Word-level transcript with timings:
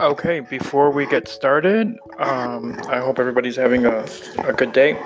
Okay, 0.00 0.40
before 0.40 0.90
we 0.90 1.04
get 1.04 1.28
started, 1.28 1.94
um, 2.18 2.80
I 2.88 3.00
hope 3.00 3.18
everybody's 3.18 3.56
having 3.56 3.84
a, 3.84 4.06
a 4.38 4.54
good 4.54 4.72
day. 4.72 4.98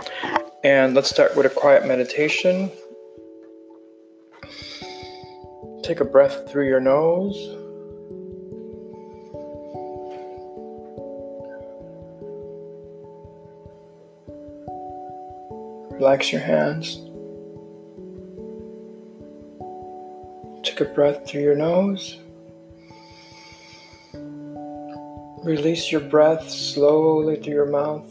And 0.62 0.94
let's 0.94 1.10
start 1.10 1.36
with 1.36 1.46
a 1.46 1.50
quiet 1.50 1.84
meditation. 1.84 2.70
Take 5.82 5.98
a 5.98 6.04
breath 6.04 6.48
through 6.48 6.68
your 6.68 6.78
nose. 6.78 7.34
Relax 15.98 16.30
your 16.30 16.40
hands. 16.40 16.98
Take 20.62 20.80
a 20.80 20.84
breath 20.94 21.26
through 21.26 21.42
your 21.42 21.56
nose. 21.56 22.20
Release 25.44 25.92
your 25.92 26.00
breath 26.00 26.48
slowly 26.48 27.36
through 27.36 27.52
your 27.52 27.66
mouth. 27.66 28.10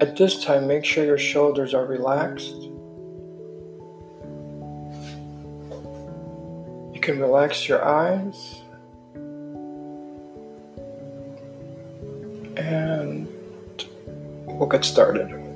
At 0.00 0.16
this 0.16 0.42
time, 0.42 0.66
make 0.66 0.86
sure 0.86 1.04
your 1.04 1.18
shoulders 1.18 1.74
are 1.74 1.84
relaxed. 1.84 2.56
You 6.94 7.00
can 7.02 7.20
relax 7.20 7.68
your 7.68 7.84
eyes. 7.84 8.62
And 12.56 13.28
we'll 14.46 14.68
get 14.70 14.86
started. 14.86 15.51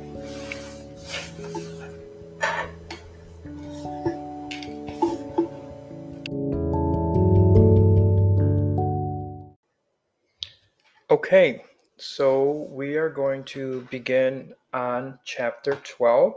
Okay, 11.17 11.65
so 11.97 12.69
we 12.71 12.97
are 12.97 13.09
going 13.09 13.43
to 13.45 13.89
begin 13.91 14.53
on 14.75 15.19
chapter 15.25 15.77
12, 15.77 16.35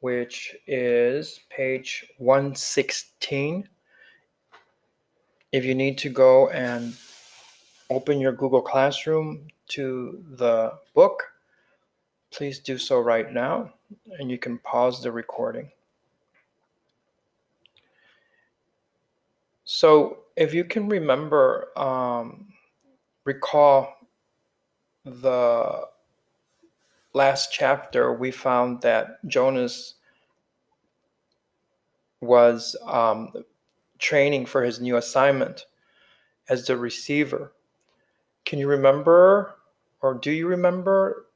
which 0.00 0.56
is 0.66 1.38
page 1.50 2.04
116. 2.18 3.68
If 5.52 5.64
you 5.64 5.76
need 5.76 5.98
to 5.98 6.08
go 6.08 6.48
and 6.48 6.96
open 7.90 8.18
your 8.18 8.32
Google 8.32 8.60
Classroom 8.60 9.46
to 9.68 10.20
the 10.32 10.72
book, 10.92 11.22
please 12.32 12.58
do 12.58 12.76
so 12.76 12.98
right 12.98 13.32
now, 13.32 13.72
and 14.18 14.28
you 14.28 14.38
can 14.38 14.58
pause 14.58 15.00
the 15.00 15.12
recording. 15.12 15.70
So, 19.64 20.24
if 20.34 20.52
you 20.52 20.64
can 20.64 20.88
remember, 20.88 21.68
um, 21.78 22.49
recall 23.24 23.94
the 25.04 25.86
last 27.12 27.52
chapter, 27.52 28.12
we 28.12 28.30
found 28.30 28.80
that 28.82 29.24
Jonas 29.26 29.94
was 32.20 32.76
um, 32.86 33.32
training 33.98 34.46
for 34.46 34.62
his 34.62 34.80
new 34.80 34.96
assignment 34.96 35.66
as 36.48 36.66
the 36.66 36.76
receiver. 36.76 37.52
Can 38.44 38.58
you 38.58 38.68
remember, 38.68 39.56
or 40.02 40.14
do 40.14 40.30
you 40.30 40.46
remember, 40.46 41.26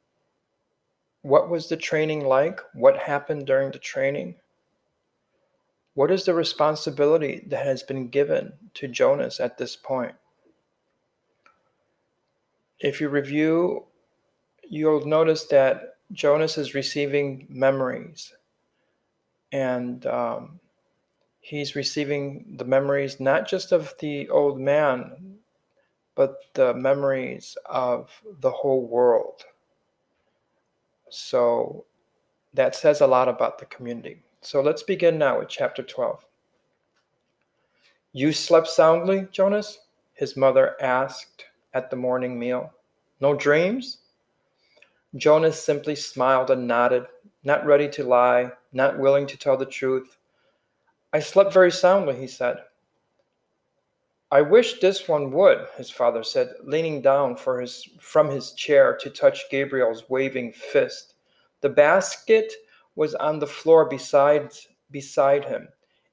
what 1.23 1.49
was 1.49 1.69
the 1.69 1.77
training 1.77 2.27
like? 2.27 2.61
What 2.75 2.99
happened 2.99 3.47
during 3.47 3.71
the 3.71 3.79
training? 3.79 4.35
What 5.95 6.11
is 6.11 6.25
the 6.25 6.35
responsibility 6.35 7.45
that 7.49 7.65
has 7.65 7.83
been 7.83 8.09
given 8.09 8.53
to 8.75 8.89
Jonas 8.89 9.41
at 9.41 9.57
this 9.57 9.77
point? 9.77 10.15
If 12.85 13.01
you 13.01 13.09
review, 13.09 13.87
you'll 14.69 15.07
notice 15.07 15.45
that 15.45 15.97
Jonas 16.13 16.59
is 16.59 16.75
receiving 16.75 17.47
memories. 17.49 18.35
And 19.53 20.05
um, 20.05 20.61
he's 21.41 21.75
receiving 21.75 22.57
the 22.59 22.65
memories 22.67 23.21
not 23.21 23.49
just 23.49 23.73
of 23.73 23.95
the 24.01 24.29
old 24.29 24.61
man, 24.61 25.39
but 26.15 26.37
the 26.53 26.75
memories 26.75 27.57
of 27.65 28.11
the 28.41 28.51
whole 28.51 28.87
world. 28.87 29.43
So 31.09 31.87
that 32.53 32.77
says 32.77 33.01
a 33.01 33.07
lot 33.07 33.29
about 33.29 33.59
the 33.59 33.67
community. 33.67 34.23
So 34.43 34.61
let's 34.61 34.83
begin 34.83 35.17
now 35.17 35.39
with 35.39 35.49
chapter 35.49 35.83
12. 35.83 36.23
You 38.13 38.31
slept 38.31 38.69
soundly, 38.69 39.27
Jonas? 39.33 39.79
His 40.13 40.37
mother 40.37 40.77
asked 40.83 41.47
at 41.75 41.91
the 41.91 41.97
morning 41.97 42.39
meal. 42.39 42.73
No 43.21 43.35
dreams? 43.35 43.99
Jonas 45.17 45.63
simply 45.63 45.95
smiled 45.95 46.51
and 46.51 46.67
nodded, 46.67 47.07
not 47.45 47.67
ready 47.67 47.89
to 47.91 48.05
lie, 48.05 48.53
not 48.73 48.99
willing 48.99 49.27
to 49.27 49.37
tell 49.37 49.57
the 49.57 49.67
truth. 49.67 50.17
I 51.13 51.21
slept 51.21 51.53
very 51.53 51.71
soundly, 51.71 52.17
he 52.17 52.27
said. 52.27 52.57
I 54.31 54.41
wish 54.41 54.81
this 54.81 55.07
one 55.07 55.31
would, 55.31 55.67
his 55.77 55.91
father 55.91 56.25
said, 56.25 56.55
leaning 56.65 57.01
down 57.01 57.37
his, 57.61 57.89
from 58.01 58.29
his 58.29 58.53
chair 58.53 58.97
to 59.01 59.11
touch 59.11 59.49
Gabriel's 59.51 60.09
waving 60.09 60.53
fist. 60.53 61.15
The 61.61 61.69
basket 61.69 62.53
was 62.97 63.15
on 63.15 63.39
the 63.39 63.47
floor 63.47 63.89
beside, 63.89 64.53
beside 64.91 65.45
him. 65.45 65.69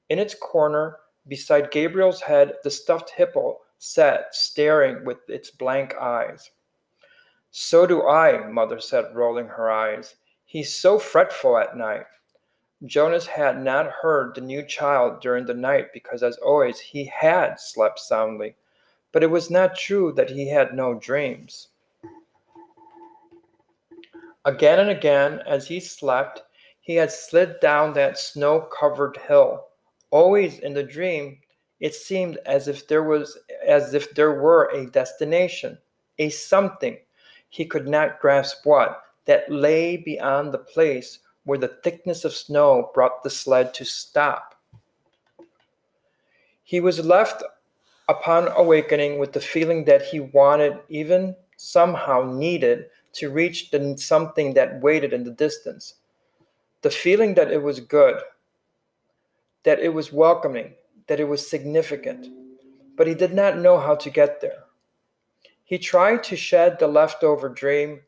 In 0.08 0.20
its 0.20 0.36
corner, 0.36 0.98
beside 1.26 1.72
Gabriel's 1.72 2.20
head, 2.20 2.54
the 2.62 2.70
stuffed 2.70 3.10
hippo 3.10 3.58
sat 3.84 4.32
staring 4.32 5.04
with 5.04 5.28
its 5.28 5.50
blank 5.50 5.92
eyes. 6.00 6.52
So 7.50 7.84
do 7.84 8.06
I, 8.06 8.46
Mother 8.46 8.78
said, 8.78 9.12
rolling 9.12 9.48
her 9.48 9.72
eyes. 9.72 10.14
He's 10.44 10.72
so 10.72 11.00
fretful 11.00 11.58
at 11.58 11.76
night. 11.76 12.06
Jonas 12.84 13.26
had 13.26 13.60
not 13.60 13.90
heard 13.90 14.36
the 14.36 14.40
new 14.40 14.64
child 14.64 15.20
during 15.20 15.46
the 15.46 15.54
night 15.54 15.86
because, 15.92 16.22
as 16.22 16.36
always, 16.36 16.78
he 16.78 17.06
had 17.06 17.58
slept 17.58 17.98
soundly. 17.98 18.54
But 19.10 19.24
it 19.24 19.30
was 19.32 19.50
not 19.50 19.74
true 19.74 20.12
that 20.12 20.30
he 20.30 20.48
had 20.48 20.74
no 20.74 20.94
dreams. 20.94 21.66
Again 24.44 24.78
and 24.78 24.90
again, 24.90 25.40
as 25.44 25.66
he 25.66 25.80
slept, 25.80 26.44
he 26.82 26.94
had 26.94 27.10
slid 27.10 27.58
down 27.58 27.94
that 27.94 28.16
snow 28.16 28.60
covered 28.60 29.16
hill. 29.16 29.66
Always 30.12 30.60
in 30.60 30.72
the 30.72 30.84
dream, 30.84 31.38
it 31.82 31.96
seemed 31.96 32.38
as 32.46 32.68
if 32.68 32.86
there 32.86 33.02
was 33.02 33.36
as 33.66 33.92
if 33.92 34.14
there 34.14 34.40
were 34.40 34.70
a 34.72 34.86
destination, 34.86 35.76
a 36.20 36.30
something, 36.30 36.96
he 37.50 37.66
could 37.66 37.88
not 37.88 38.20
grasp 38.20 38.64
what, 38.64 39.02
that 39.24 39.50
lay 39.50 39.96
beyond 39.96 40.52
the 40.54 40.58
place 40.58 41.18
where 41.42 41.58
the 41.58 41.76
thickness 41.82 42.24
of 42.24 42.32
snow 42.32 42.92
brought 42.94 43.24
the 43.24 43.30
sled 43.30 43.74
to 43.74 43.84
stop. 43.84 44.54
He 46.62 46.78
was 46.78 47.04
left 47.04 47.42
upon 48.08 48.48
awakening 48.56 49.18
with 49.18 49.32
the 49.32 49.40
feeling 49.40 49.84
that 49.86 50.02
he 50.02 50.20
wanted, 50.20 50.78
even 50.88 51.34
somehow 51.56 52.22
needed, 52.32 52.86
to 53.14 53.28
reach 53.30 53.72
the 53.72 53.96
something 53.98 54.54
that 54.54 54.80
waited 54.80 55.12
in 55.12 55.24
the 55.24 55.32
distance. 55.32 55.94
The 56.82 56.90
feeling 56.90 57.34
that 57.34 57.50
it 57.50 57.62
was 57.62 57.80
good, 57.80 58.20
that 59.64 59.80
it 59.80 59.92
was 59.92 60.12
welcoming, 60.12 60.74
that 61.12 61.20
it 61.20 61.28
was 61.28 61.46
significant, 61.46 62.26
but 62.96 63.06
he 63.06 63.12
did 63.12 63.34
not 63.34 63.58
know 63.58 63.78
how 63.78 63.94
to 63.94 64.08
get 64.08 64.40
there. 64.40 64.64
He 65.62 65.76
tried 65.76 66.24
to 66.24 66.36
shed 66.36 66.78
the 66.78 66.86
leftover 66.86 67.50
dream, 67.50 68.00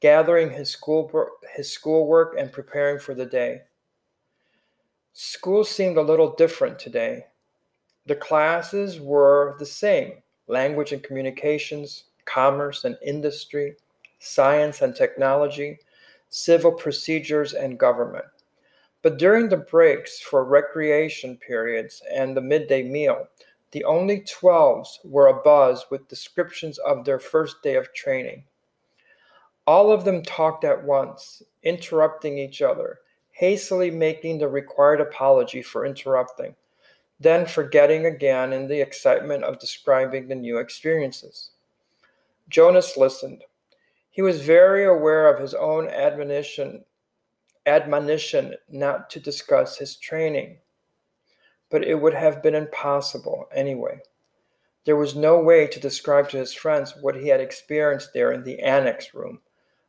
gathering 0.00 0.50
his 0.50 0.68
school 0.68 1.10
his 1.54 1.72
schoolwork 1.72 2.34
and 2.38 2.52
preparing 2.52 2.98
for 2.98 3.14
the 3.14 3.24
day. 3.24 3.62
School 5.14 5.64
seemed 5.64 5.96
a 5.96 6.02
little 6.02 6.34
different 6.34 6.78
today. 6.78 7.24
The 8.04 8.16
classes 8.16 9.00
were 9.00 9.56
the 9.58 9.64
same 9.64 10.22
language 10.46 10.92
and 10.92 11.02
communications, 11.02 12.04
commerce 12.26 12.84
and 12.84 12.98
industry, 13.02 13.76
science 14.18 14.82
and 14.82 14.94
technology, 14.94 15.78
civil 16.28 16.72
procedures 16.72 17.54
and 17.54 17.78
government. 17.78 18.26
But 19.02 19.18
during 19.18 19.48
the 19.48 19.56
breaks 19.56 20.20
for 20.20 20.44
recreation 20.44 21.38
periods 21.38 22.02
and 22.12 22.36
the 22.36 22.42
midday 22.42 22.82
meal, 22.82 23.28
the 23.72 23.84
only 23.84 24.20
12s 24.20 24.98
were 25.04 25.32
abuzz 25.32 25.90
with 25.90 26.08
descriptions 26.08 26.78
of 26.78 27.04
their 27.04 27.18
first 27.18 27.62
day 27.62 27.76
of 27.76 27.92
training. 27.94 28.44
All 29.66 29.92
of 29.92 30.04
them 30.04 30.22
talked 30.22 30.64
at 30.64 30.84
once, 30.84 31.42
interrupting 31.62 32.36
each 32.36 32.60
other, 32.60 32.98
hastily 33.30 33.90
making 33.90 34.38
the 34.38 34.48
required 34.48 35.00
apology 35.00 35.62
for 35.62 35.86
interrupting, 35.86 36.54
then 37.20 37.46
forgetting 37.46 38.06
again 38.06 38.52
in 38.52 38.66
the 38.66 38.80
excitement 38.80 39.44
of 39.44 39.60
describing 39.60 40.26
the 40.28 40.34
new 40.34 40.58
experiences. 40.58 41.52
Jonas 42.48 42.96
listened. 42.96 43.44
He 44.10 44.22
was 44.22 44.42
very 44.42 44.84
aware 44.84 45.32
of 45.32 45.40
his 45.40 45.54
own 45.54 45.88
admonition, 45.88 46.84
admonition 47.66 48.54
not 48.68 49.10
to 49.10 49.20
discuss 49.20 49.78
his 49.78 49.96
training 49.96 50.58
but 51.70 51.84
it 51.84 51.94
would 51.94 52.14
have 52.14 52.42
been 52.42 52.54
impossible 52.54 53.48
anyway. 53.54 54.00
There 54.84 54.96
was 54.96 55.14
no 55.14 55.38
way 55.38 55.68
to 55.68 55.80
describe 55.80 56.28
to 56.30 56.36
his 56.36 56.52
friends 56.52 56.94
what 57.00 57.14
he 57.14 57.28
had 57.28 57.40
experienced 57.40 58.12
there 58.12 58.32
in 58.32 58.42
the 58.42 58.58
annex 58.58 59.14
room. 59.14 59.40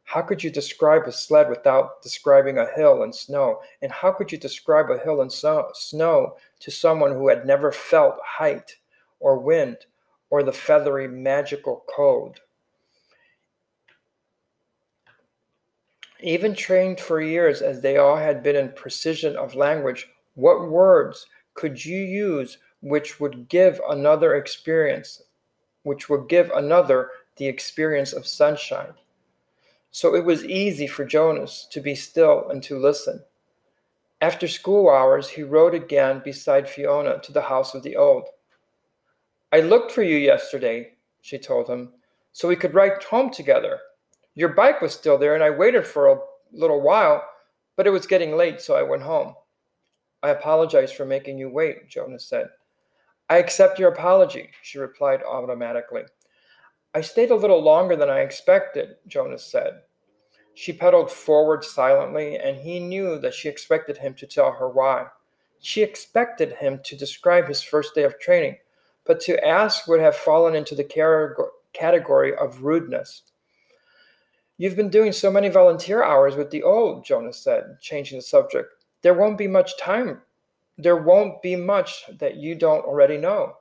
How 0.03 0.21
could 0.21 0.43
you 0.43 0.51
describe 0.51 1.07
a 1.07 1.11
sled 1.11 1.49
without 1.49 2.01
describing 2.03 2.57
a 2.57 2.71
hill 2.75 3.01
and 3.01 3.15
snow? 3.15 3.61
And 3.81 3.91
how 3.91 4.11
could 4.11 4.31
you 4.31 4.37
describe 4.37 4.91
a 4.91 4.99
hill 4.99 5.21
and 5.21 5.31
snow 5.31 6.37
to 6.59 6.71
someone 6.71 7.13
who 7.13 7.29
had 7.29 7.45
never 7.45 7.71
felt 7.71 8.17
height 8.23 8.75
or 9.19 9.39
wind 9.39 9.77
or 10.29 10.43
the 10.43 10.51
feathery 10.51 11.07
magical 11.07 11.85
code? 11.93 12.41
Even 16.21 16.53
trained 16.53 16.99
for 16.99 17.19
years 17.19 17.61
as 17.61 17.81
they 17.81 17.97
all 17.97 18.15
had 18.15 18.43
been 18.43 18.55
in 18.55 18.71
precision 18.73 19.35
of 19.35 19.55
language, 19.55 20.07
what 20.35 20.69
words 20.69 21.25
could 21.55 21.83
you 21.83 21.97
use 21.97 22.59
which 22.81 23.19
would 23.19 23.49
give 23.49 23.81
another 23.89 24.35
experience, 24.35 25.23
which 25.83 26.09
would 26.09 26.29
give 26.29 26.51
another 26.51 27.09
the 27.37 27.47
experience 27.47 28.13
of 28.13 28.27
sunshine? 28.27 28.93
So 29.89 30.15
it 30.15 30.23
was 30.23 30.45
easy 30.45 30.87
for 30.87 31.05
Jonas 31.05 31.67
to 31.71 31.81
be 31.81 31.95
still 31.95 32.49
and 32.49 32.61
to 32.63 32.79
listen. 32.79 33.23
After 34.21 34.47
school 34.47 34.89
hours, 34.89 35.27
he 35.27 35.41
rode 35.41 35.73
again 35.73 36.21
beside 36.23 36.69
Fiona 36.69 37.19
to 37.23 37.31
the 37.31 37.41
house 37.41 37.73
of 37.73 37.81
the 37.81 37.95
old. 37.95 38.27
I 39.51 39.61
looked 39.61 39.91
for 39.91 40.03
you 40.03 40.17
yesterday, 40.17 40.93
she 41.21 41.39
told 41.39 41.67
him, 41.67 41.93
so 42.31 42.47
we 42.47 42.55
could 42.55 42.75
ride 42.75 43.03
home 43.03 43.31
together. 43.31 43.79
Your 44.35 44.49
bike 44.49 44.81
was 44.81 44.93
still 44.93 45.17
there, 45.17 45.35
and 45.35 45.43
I 45.43 45.49
waited 45.49 45.85
for 45.85 46.07
a 46.07 46.19
little 46.51 46.81
while, 46.81 47.23
but 47.75 47.87
it 47.87 47.91
was 47.91 48.05
getting 48.05 48.35
late, 48.37 48.61
so 48.61 48.75
I 48.75 48.83
went 48.83 49.03
home. 49.03 49.35
I 50.23 50.29
apologize 50.29 50.91
for 50.91 51.05
making 51.05 51.37
you 51.37 51.49
wait, 51.49 51.89
Jonas 51.89 52.25
said. 52.25 52.47
I 53.29 53.37
accept 53.37 53.79
your 53.79 53.91
apology, 53.91 54.49
she 54.61 54.77
replied 54.77 55.21
automatically. 55.23 56.03
I 56.93 57.01
stayed 57.01 57.31
a 57.31 57.35
little 57.35 57.61
longer 57.61 57.95
than 57.95 58.09
I 58.09 58.19
expected, 58.19 58.97
Jonas 59.07 59.43
said. 59.43 59.81
She 60.53 60.73
pedaled 60.73 61.09
forward 61.09 61.63
silently, 61.63 62.37
and 62.37 62.57
he 62.57 62.79
knew 62.79 63.17
that 63.19 63.33
she 63.33 63.47
expected 63.47 63.97
him 63.97 64.13
to 64.15 64.27
tell 64.27 64.51
her 64.51 64.69
why. 64.69 65.07
She 65.61 65.81
expected 65.81 66.53
him 66.53 66.81
to 66.83 66.97
describe 66.97 67.47
his 67.47 67.61
first 67.61 67.95
day 67.95 68.03
of 68.03 68.19
training, 68.19 68.57
but 69.05 69.21
to 69.21 69.47
ask 69.47 69.87
would 69.87 70.01
have 70.01 70.15
fallen 70.15 70.55
into 70.55 70.75
the 70.75 70.83
category 71.73 72.35
of 72.35 72.63
rudeness. 72.63 73.23
You've 74.61 74.75
been 74.75 74.89
doing 74.89 75.11
so 75.11 75.31
many 75.31 75.49
volunteer 75.49 76.03
hours 76.03 76.35
with 76.35 76.51
the 76.51 76.61
old, 76.61 77.03
Jonas 77.03 77.39
said, 77.39 77.79
changing 77.81 78.19
the 78.19 78.21
subject. 78.21 78.75
There 79.01 79.15
won't 79.15 79.39
be 79.39 79.47
much 79.47 79.75
time. 79.79 80.21
There 80.77 80.97
won't 80.97 81.41
be 81.41 81.55
much 81.55 82.03
that 82.19 82.35
you 82.35 82.53
don't 82.53 82.85
already 82.85 83.17
know. 83.17 83.55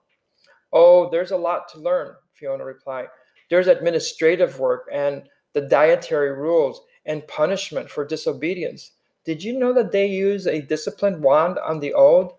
Oh, 0.74 1.08
there's 1.08 1.30
a 1.30 1.38
lot 1.38 1.70
to 1.70 1.80
learn, 1.80 2.16
Fiona 2.34 2.66
replied. 2.66 3.06
There's 3.48 3.66
administrative 3.66 4.60
work 4.60 4.90
and 4.92 5.22
the 5.54 5.62
dietary 5.62 6.36
rules 6.36 6.82
and 7.06 7.26
punishment 7.28 7.88
for 7.88 8.04
disobedience. 8.04 8.92
Did 9.24 9.42
you 9.42 9.58
know 9.58 9.72
that 9.72 9.92
they 9.92 10.06
use 10.06 10.46
a 10.46 10.60
discipline 10.60 11.22
wand 11.22 11.58
on 11.60 11.80
the 11.80 11.94
old, 11.94 12.34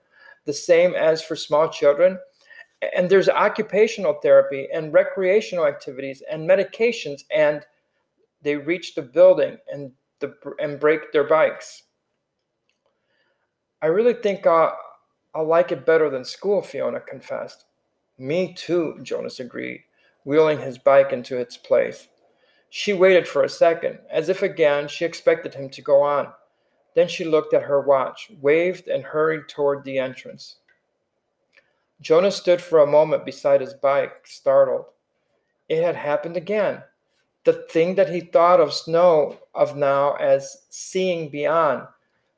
the 0.46 0.54
same 0.54 0.94
as 0.94 1.24
for 1.24 1.36
small 1.36 1.68
children? 1.68 2.19
And 2.96 3.10
there's 3.10 3.28
occupational 3.28 4.19
therapy 4.22 4.68
and 4.72 4.94
recreational 4.94 5.66
activities 5.66 6.22
and 6.30 6.48
medications 6.48 7.24
and 7.31 7.66
they 8.41 8.55
reach 8.55 8.95
the 8.95 9.01
building 9.01 9.57
and, 9.71 9.91
the, 10.19 10.33
and 10.59 10.79
break 10.79 11.11
their 11.11 11.23
bikes. 11.23 11.83
I 13.81 13.88
really 13.88 14.13
think 14.13 14.45
I'll, 14.45 14.77
I'll 15.33 15.47
like 15.47 15.71
it 15.71 15.85
better 15.85 16.09
than 16.09 16.25
school, 16.25 16.61
Fiona 16.61 16.99
confessed. 16.99 17.65
Me 18.17 18.53
too, 18.53 18.99
Jonas 19.01 19.39
agreed, 19.39 19.83
wheeling 20.25 20.59
his 20.59 20.77
bike 20.77 21.11
into 21.13 21.38
its 21.38 21.57
place. 21.57 22.07
She 22.69 22.93
waited 22.93 23.27
for 23.27 23.43
a 23.43 23.49
second, 23.49 23.99
as 24.09 24.29
if 24.29 24.43
again 24.43 24.88
she 24.88 25.05
expected 25.05 25.53
him 25.53 25.69
to 25.69 25.81
go 25.81 26.01
on. 26.01 26.27
Then 26.95 27.07
she 27.07 27.25
looked 27.25 27.53
at 27.53 27.63
her 27.63 27.81
watch, 27.81 28.31
waved, 28.41 28.88
and 28.88 29.03
hurried 29.03 29.47
toward 29.47 29.83
the 29.83 29.97
entrance. 29.97 30.57
Jonas 32.01 32.35
stood 32.35 32.61
for 32.61 32.79
a 32.79 32.88
moment 32.88 33.25
beside 33.25 33.61
his 33.61 33.73
bike, 33.73 34.25
startled. 34.25 34.85
It 35.69 35.83
had 35.83 35.95
happened 35.95 36.38
again 36.38 36.83
the 37.43 37.53
thing 37.71 37.95
that 37.95 38.09
he 38.09 38.21
thought 38.21 38.59
of 38.59 38.73
snow 38.73 39.38
of 39.55 39.75
now 39.75 40.15
as 40.15 40.65
seeing 40.69 41.29
beyond. 41.29 41.88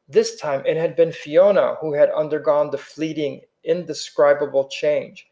This 0.08 0.40
time 0.40 0.64
it 0.66 0.78
had 0.78 0.96
been 0.96 1.12
Fiona 1.12 1.76
who 1.82 1.94
had 1.94 2.10
undergone 2.12 2.72
the 2.72 2.78
fleeting, 2.78 3.42
indescribable 3.64 4.68
change. 4.70 5.28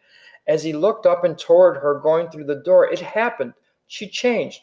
As 0.48 0.64
he 0.64 0.74
looked 0.74 1.06
up 1.06 1.24
and 1.24 1.38
toward 1.38 1.78
her 1.78 2.00
going 2.00 2.30
through 2.30 2.46
the 2.46 2.62
door, 2.64 2.92
it 2.92 3.00
happened. 3.00 3.54
She 3.88 4.08
changed. 4.08 4.62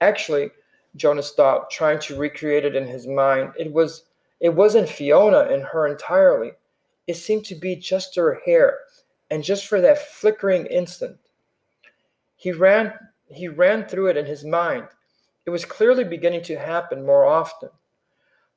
Actually, 0.00 0.50
Jonas 0.96 1.32
thought, 1.32 1.70
trying 1.70 1.98
to 2.00 2.18
recreate 2.18 2.64
it 2.64 2.76
in 2.76 2.86
his 2.86 3.06
mind, 3.06 3.52
it 3.58 3.72
was 3.72 4.04
it 4.40 4.50
wasn't 4.50 4.88
Fiona 4.88 5.46
in 5.52 5.60
her 5.60 5.86
entirely. 5.86 6.50
It 7.06 7.14
seemed 7.14 7.44
to 7.46 7.54
be 7.54 7.76
just 7.76 8.16
her 8.16 8.40
hair, 8.44 8.80
and 9.30 9.44
just 9.44 9.66
for 9.66 9.80
that 9.80 9.98
flickering 9.98 10.66
instant. 10.66 11.16
He 12.36 12.50
ran 12.50 12.92
he 13.34 13.48
ran 13.48 13.86
through 13.86 14.08
it 14.08 14.16
in 14.16 14.26
his 14.26 14.44
mind. 14.44 14.88
It 15.46 15.50
was 15.50 15.64
clearly 15.64 16.04
beginning 16.04 16.42
to 16.44 16.58
happen 16.58 17.04
more 17.04 17.24
often. 17.24 17.70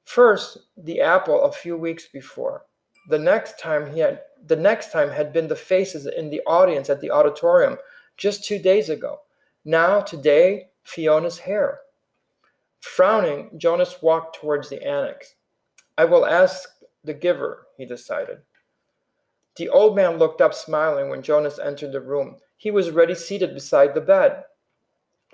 First, 0.04 0.60
the 0.78 1.02
apple 1.02 1.44
a 1.44 1.52
few 1.52 1.78
weeks 1.78 2.08
before. 2.08 2.66
The 3.10 3.20
next 3.20 3.60
time 3.60 3.92
he 3.92 4.00
had 4.00 4.22
the 4.48 4.56
next 4.56 4.92
time 4.92 5.10
had 5.10 5.34
been 5.34 5.48
the 5.48 5.56
faces 5.56 6.06
in 6.06 6.30
the 6.30 6.42
audience 6.46 6.90
at 6.90 7.02
the 7.02 7.10
auditorium 7.10 7.78
just 8.18 8.46
two 8.46 8.60
days 8.60 8.90
ago. 8.90 9.22
Now, 9.64 10.02
today, 10.02 10.68
Fiona's 10.84 11.40
hair. 11.40 11.80
Frowning, 12.82 13.50
Jonas 13.58 14.04
walked 14.04 14.36
towards 14.36 14.70
the 14.70 14.86
annex. 14.86 15.34
I 15.98 16.06
will 16.06 16.28
ask 16.28 16.70
the 17.04 17.14
giver, 17.16 17.66
he 17.78 17.86
decided. 17.86 18.38
The 19.56 19.70
old 19.70 19.96
man 19.96 20.18
looked 20.18 20.42
up 20.42 20.54
smiling 20.54 21.10
when 21.10 21.24
Jonas 21.24 21.58
entered 21.58 21.92
the 21.92 22.02
room. 22.02 22.36
He 22.58 22.70
was 22.70 22.92
ready 22.92 23.16
seated 23.16 23.56
beside 23.56 23.96
the 23.96 24.02
bed 24.02 24.44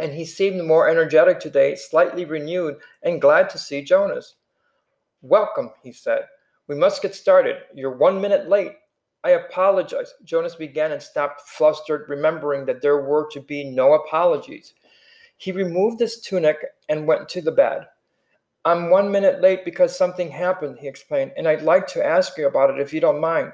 and 0.01 0.11
he 0.11 0.25
seemed 0.25 0.65
more 0.65 0.89
energetic 0.89 1.39
today, 1.39 1.75
slightly 1.75 2.25
renewed, 2.25 2.77
and 3.03 3.21
glad 3.21 3.49
to 3.51 3.57
see 3.57 3.83
Jonas. 3.83 4.35
Welcome, 5.21 5.71
he 5.83 5.91
said. 5.91 6.23
We 6.67 6.75
must 6.75 7.01
get 7.01 7.13
started. 7.13 7.57
You're 7.75 7.95
one 7.95 8.19
minute 8.19 8.49
late. 8.49 8.73
I 9.23 9.31
apologize. 9.31 10.13
Jonas 10.23 10.55
began 10.55 10.91
and 10.91 11.01
stopped, 11.01 11.41
flustered, 11.41 12.09
remembering 12.09 12.65
that 12.65 12.81
there 12.81 13.03
were 13.03 13.29
to 13.31 13.39
be 13.39 13.63
no 13.63 13.93
apologies. 13.93 14.73
He 15.37 15.51
removed 15.51 15.99
his 15.99 16.21
tunic 16.21 16.57
and 16.89 17.07
went 17.07 17.29
to 17.29 17.41
the 17.41 17.51
bed. 17.51 17.85
I'm 18.65 18.89
one 18.89 19.11
minute 19.11 19.41
late 19.41 19.65
because 19.65 19.95
something 19.95 20.29
happened, 20.29 20.77
he 20.79 20.87
explained, 20.87 21.33
and 21.37 21.47
I'd 21.47 21.63
like 21.63 21.87
to 21.87 22.05
ask 22.05 22.37
you 22.37 22.47
about 22.47 22.69
it 22.69 22.79
if 22.79 22.93
you 22.93 22.99
don't 22.99 23.21
mind. 23.21 23.53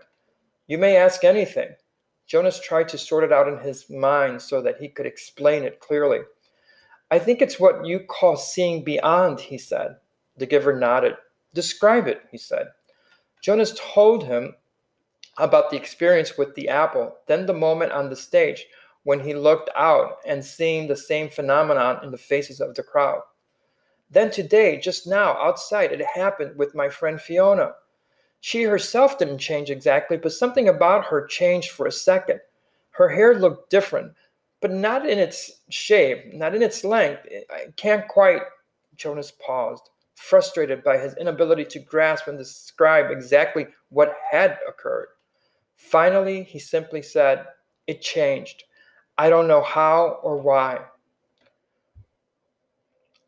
You 0.68 0.78
may 0.78 0.98
ask 0.98 1.24
anything. 1.24 1.70
Jonas 2.28 2.60
tried 2.60 2.90
to 2.90 2.98
sort 2.98 3.24
it 3.24 3.32
out 3.32 3.48
in 3.48 3.58
his 3.58 3.90
mind 3.90 4.42
so 4.42 4.62
that 4.62 4.78
he 4.78 4.90
could 4.90 5.06
explain 5.06 5.64
it 5.64 5.80
clearly. 5.80 6.20
I 7.10 7.20
think 7.20 7.42
it's 7.42 7.60
what 7.60 7.86
you 7.86 8.00
call 8.00 8.36
seeing 8.36 8.84
beyond, 8.84 9.40
he 9.40 9.58
said. 9.58 9.98
The 10.38 10.46
giver 10.46 10.78
nodded. 10.78 11.16
Describe 11.54 12.08
it, 12.08 12.22
he 12.32 12.38
said. 12.38 12.68
Jonas 13.42 13.74
told 13.80 14.26
him 14.26 14.56
about 15.38 15.70
the 15.70 15.78
experience 15.78 16.38
with 16.38 16.54
the 16.56 16.68
apple, 16.68 17.16
then 17.28 17.46
the 17.46 17.54
moment 17.54 17.92
on 17.92 18.10
the 18.10 18.16
stage 18.16 18.66
when 19.04 19.20
he 19.22 19.34
looked 19.34 19.70
out 19.76 20.18
and 20.28 20.44
seeing 20.44 20.88
the 20.88 20.96
same 20.96 21.30
phenomenon 21.30 22.04
in 22.04 22.12
the 22.12 22.18
faces 22.18 22.60
of 22.60 22.76
the 22.76 22.84
crowd. 22.84 23.22
Then 24.10 24.32
today, 24.32 24.80
just 24.80 25.08
now, 25.08 25.38
outside, 25.38 25.92
it 25.92 26.06
happened 26.14 26.58
with 26.58 26.76
my 26.76 26.90
friend 26.90 27.20
Fiona. 27.20 27.74
She 28.42 28.64
herself 28.64 29.18
didn't 29.18 29.38
change 29.38 29.70
exactly, 29.70 30.18
but 30.18 30.34
something 30.34 30.68
about 30.68 31.06
her 31.06 31.26
changed 31.26 31.72
for 31.72 31.88
a 31.88 31.92
second. 31.92 32.40
Her 32.92 33.10
hair 33.10 33.40
looked 33.40 33.70
different, 33.70 34.14
but 34.62 34.72
not 34.72 35.08
in 35.08 35.20
its 35.20 35.62
shape, 35.70 36.34
not 36.34 36.56
in 36.56 36.62
its 36.62 36.84
length. 36.84 37.28
I 37.52 37.66
can't 37.76 38.08
quite. 38.08 38.42
Jonas 38.96 39.32
paused, 39.46 39.90
frustrated 40.16 40.84
by 40.84 40.98
his 40.98 41.16
inability 41.18 41.66
to 41.66 41.80
grasp 41.80 42.28
and 42.28 42.38
describe 42.38 43.12
exactly 43.12 43.68
what 43.90 44.16
had 44.32 44.58
occurred. 44.68 45.10
Finally, 45.76 46.44
he 46.44 46.58
simply 46.58 47.04
said, 47.04 47.46
It 47.86 48.02
changed. 48.02 48.64
I 49.20 49.30
don't 49.30 49.48
know 49.48 49.62
how 49.62 50.20
or 50.24 50.38
why. 50.38 50.80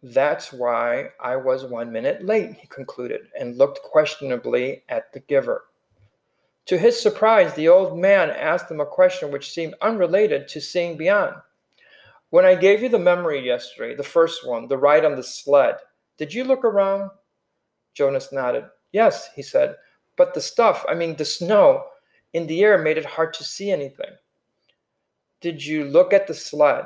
That's 0.01 0.53
why 0.53 1.09
I 1.19 1.35
was 1.35 1.65
one 1.65 1.91
minute 1.91 2.23
late, 2.25 2.53
he 2.53 2.67
concluded, 2.67 3.27
and 3.39 3.57
looked 3.57 3.81
questionably 3.83 4.83
at 4.89 5.11
the 5.13 5.19
giver. 5.19 5.65
To 6.69 6.77
his 6.77 7.01
surprise, 7.01 7.51
the 7.55 7.67
old 7.67 7.97
man 7.97 8.29
asked 8.29 8.69
him 8.69 8.79
a 8.79 8.85
question 8.85 9.31
which 9.31 9.53
seemed 9.53 9.73
unrelated 9.81 10.47
to 10.49 10.61
seeing 10.61 10.97
beyond. 10.97 11.33
When 12.29 12.45
I 12.45 12.53
gave 12.53 12.83
you 12.83 12.89
the 12.89 12.99
memory 12.99 13.43
yesterday, 13.43 13.95
the 13.95 14.03
first 14.03 14.47
one, 14.47 14.67
the 14.67 14.77
ride 14.77 15.03
on 15.03 15.15
the 15.15 15.23
sled, 15.23 15.77
did 16.19 16.31
you 16.31 16.43
look 16.43 16.63
around? 16.63 17.09
Jonas 17.95 18.31
nodded. 18.31 18.65
Yes, 18.91 19.31
he 19.35 19.41
said, 19.41 19.77
but 20.15 20.35
the 20.35 20.41
stuff, 20.41 20.85
I 20.87 20.93
mean 20.93 21.15
the 21.15 21.25
snow, 21.25 21.85
in 22.33 22.45
the 22.45 22.61
air 22.61 22.77
made 22.77 22.99
it 22.99 23.05
hard 23.05 23.33
to 23.33 23.43
see 23.43 23.71
anything. 23.71 24.11
Did 25.41 25.65
you 25.65 25.85
look 25.85 26.13
at 26.13 26.27
the 26.27 26.35
sled? 26.35 26.85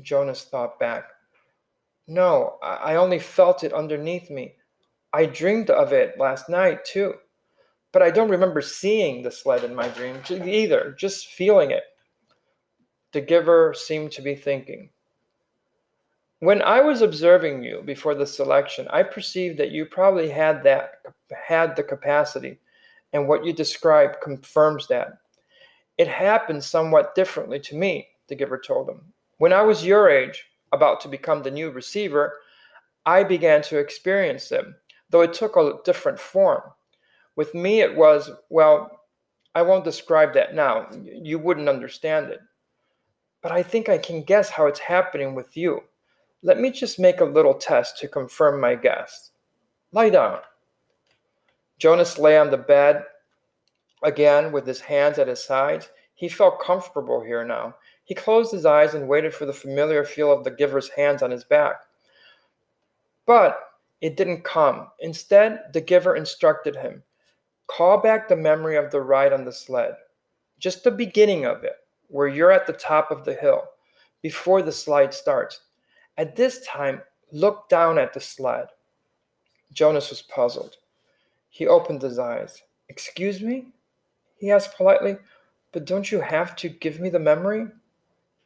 Jonas 0.00 0.44
thought 0.44 0.78
back. 0.78 1.06
No, 2.06 2.58
I 2.62 2.94
only 2.94 3.18
felt 3.18 3.64
it 3.64 3.72
underneath 3.72 4.30
me. 4.30 4.54
I 5.12 5.26
dreamed 5.26 5.70
of 5.70 5.92
it 5.92 6.16
last 6.16 6.48
night, 6.48 6.84
too. 6.84 7.14
But 7.92 8.02
I 8.02 8.10
don't 8.10 8.30
remember 8.30 8.62
seeing 8.62 9.22
the 9.22 9.30
sled 9.30 9.64
in 9.64 9.74
my 9.74 9.88
dream 9.88 10.20
either, 10.30 10.94
just 10.98 11.28
feeling 11.28 11.70
it. 11.70 11.84
The 13.12 13.20
giver 13.20 13.74
seemed 13.74 14.12
to 14.12 14.22
be 14.22 14.34
thinking. 14.34 14.88
When 16.38 16.62
I 16.62 16.80
was 16.80 17.02
observing 17.02 17.62
you 17.62 17.82
before 17.84 18.14
the 18.14 18.26
selection, 18.26 18.88
I 18.88 19.02
perceived 19.02 19.58
that 19.58 19.70
you 19.70 19.86
probably 19.86 20.28
had 20.28 20.64
that 20.64 21.02
had 21.46 21.76
the 21.76 21.82
capacity, 21.82 22.58
and 23.12 23.28
what 23.28 23.44
you 23.44 23.52
described 23.52 24.22
confirms 24.22 24.88
that. 24.88 25.18
It 25.98 26.08
happened 26.08 26.64
somewhat 26.64 27.14
differently 27.14 27.60
to 27.60 27.76
me, 27.76 28.08
the 28.28 28.34
giver 28.34 28.58
told 28.58 28.88
him. 28.88 29.02
When 29.38 29.52
I 29.52 29.62
was 29.62 29.84
your 29.84 30.08
age, 30.08 30.44
about 30.72 31.00
to 31.02 31.08
become 31.08 31.42
the 31.42 31.50
new 31.50 31.70
receiver, 31.70 32.40
I 33.04 33.22
began 33.22 33.62
to 33.62 33.78
experience 33.78 34.48
them, 34.48 34.74
though 35.10 35.20
it 35.20 35.34
took 35.34 35.56
a 35.56 35.74
different 35.84 36.18
form. 36.18 36.62
With 37.36 37.54
me, 37.54 37.80
it 37.80 37.96
was, 37.96 38.30
well, 38.50 39.00
I 39.54 39.62
won't 39.62 39.84
describe 39.84 40.34
that 40.34 40.54
now. 40.54 40.88
You 41.02 41.38
wouldn't 41.38 41.68
understand 41.68 42.30
it. 42.30 42.40
But 43.42 43.52
I 43.52 43.62
think 43.62 43.88
I 43.88 43.98
can 43.98 44.22
guess 44.22 44.50
how 44.50 44.66
it's 44.66 44.78
happening 44.78 45.34
with 45.34 45.56
you. 45.56 45.80
Let 46.42 46.58
me 46.58 46.70
just 46.70 46.98
make 46.98 47.20
a 47.20 47.24
little 47.24 47.54
test 47.54 47.98
to 47.98 48.08
confirm 48.08 48.60
my 48.60 48.74
guess. 48.74 49.30
Lie 49.92 50.10
down. 50.10 50.40
Jonas 51.78 52.18
lay 52.18 52.38
on 52.38 52.50
the 52.50 52.56
bed 52.56 53.04
again 54.02 54.52
with 54.52 54.66
his 54.66 54.80
hands 54.80 55.18
at 55.18 55.28
his 55.28 55.42
sides. 55.42 55.88
He 56.14 56.28
felt 56.28 56.60
comfortable 56.60 57.20
here 57.22 57.44
now. 57.44 57.74
He 58.04 58.14
closed 58.14 58.52
his 58.52 58.66
eyes 58.66 58.94
and 58.94 59.08
waited 59.08 59.34
for 59.34 59.46
the 59.46 59.52
familiar 59.52 60.04
feel 60.04 60.32
of 60.32 60.44
the 60.44 60.50
giver's 60.50 60.88
hands 60.90 61.22
on 61.22 61.30
his 61.30 61.44
back. 61.44 61.82
But 63.26 63.58
it 64.00 64.16
didn't 64.16 64.44
come. 64.44 64.88
Instead, 65.00 65.64
the 65.72 65.80
giver 65.80 66.16
instructed 66.16 66.76
him 66.76 67.02
call 67.76 67.98
back 67.98 68.28
the 68.28 68.36
memory 68.36 68.76
of 68.76 68.90
the 68.90 69.00
ride 69.00 69.32
on 69.32 69.44
the 69.44 69.52
sled, 69.52 69.94
just 70.58 70.84
the 70.84 70.90
beginning 70.90 71.46
of 71.46 71.64
it, 71.64 71.76
where 72.08 72.28
you're 72.28 72.52
at 72.52 72.66
the 72.66 72.72
top 72.72 73.10
of 73.10 73.24
the 73.24 73.34
hill, 73.34 73.64
before 74.20 74.62
the 74.62 74.72
slide 74.72 75.14
starts. 75.14 75.60
At 76.18 76.36
this 76.36 76.64
time, 76.66 77.00
look 77.32 77.68
down 77.68 77.98
at 77.98 78.12
the 78.12 78.20
sled. 78.20 78.66
Jonas 79.72 80.10
was 80.10 80.22
puzzled. 80.22 80.76
He 81.48 81.66
opened 81.66 82.02
his 82.02 82.18
eyes. 82.18 82.62
Excuse 82.88 83.40
me? 83.40 83.68
He 84.36 84.50
asked 84.50 84.76
politely, 84.76 85.16
but 85.72 85.86
don't 85.86 86.10
you 86.10 86.20
have 86.20 86.54
to 86.56 86.68
give 86.68 87.00
me 87.00 87.08
the 87.08 87.18
memory? 87.18 87.68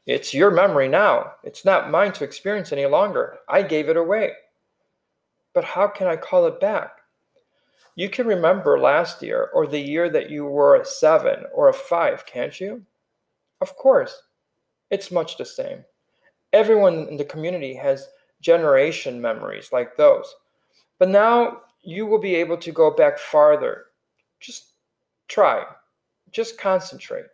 It's 0.07 0.33
your 0.33 0.53
memory 0.53 0.87
now. 0.87 1.33
It's 1.43 1.65
not 1.65 1.91
mine 1.91 2.13
to 2.13 2.25
experience 2.25 2.71
any 2.71 2.87
longer. 2.87 3.39
I 3.49 3.63
gave 3.63 3.89
it 3.89 3.97
away. 3.97 4.33
But 5.53 5.65
how 5.65 5.89
can 5.89 6.07
I 6.07 6.17
call 6.17 6.47
it 6.47 6.61
back? 6.61 6.96
You 7.97 8.11
can 8.11 8.27
remember 8.27 8.79
last 8.79 9.23
year 9.23 9.51
or 9.55 9.67
the 9.67 9.81
year 9.81 10.11
that 10.11 10.29
you 10.29 10.45
were 10.45 10.77
a 10.77 10.85
seven 10.85 11.45
or 11.55 11.69
a 11.69 11.73
five, 11.73 12.27
can't 12.27 12.61
you? 12.61 12.83
Of 13.63 13.75
course. 13.77 14.23
It's 14.91 15.11
much 15.11 15.39
the 15.39 15.47
same. 15.47 15.83
Everyone 16.53 17.09
in 17.09 17.17
the 17.17 17.25
community 17.25 17.75
has 17.75 18.09
generation 18.43 19.21
memories 19.21 19.71
like 19.73 19.97
those. 19.97 20.33
But 20.99 21.09
now 21.09 21.63
you 21.83 22.05
will 22.05 22.19
be 22.19 22.35
able 22.35 22.59
to 22.59 22.71
go 22.71 22.91
back 22.91 23.19
farther. 23.19 23.87
Just 24.41 24.73
try, 25.29 25.65
just 26.31 26.59
concentrate. 26.59 27.27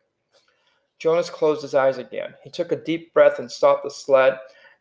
Jonas 0.99 1.29
closed 1.29 1.63
his 1.63 1.75
eyes 1.75 1.99
again. 1.99 2.35
He 2.45 2.51
took 2.51 2.71
a 2.71 2.77
deep 2.77 3.13
breath 3.13 3.41
and 3.41 3.51
sought 3.51 3.83
the 3.83 3.91
sled 3.91 4.39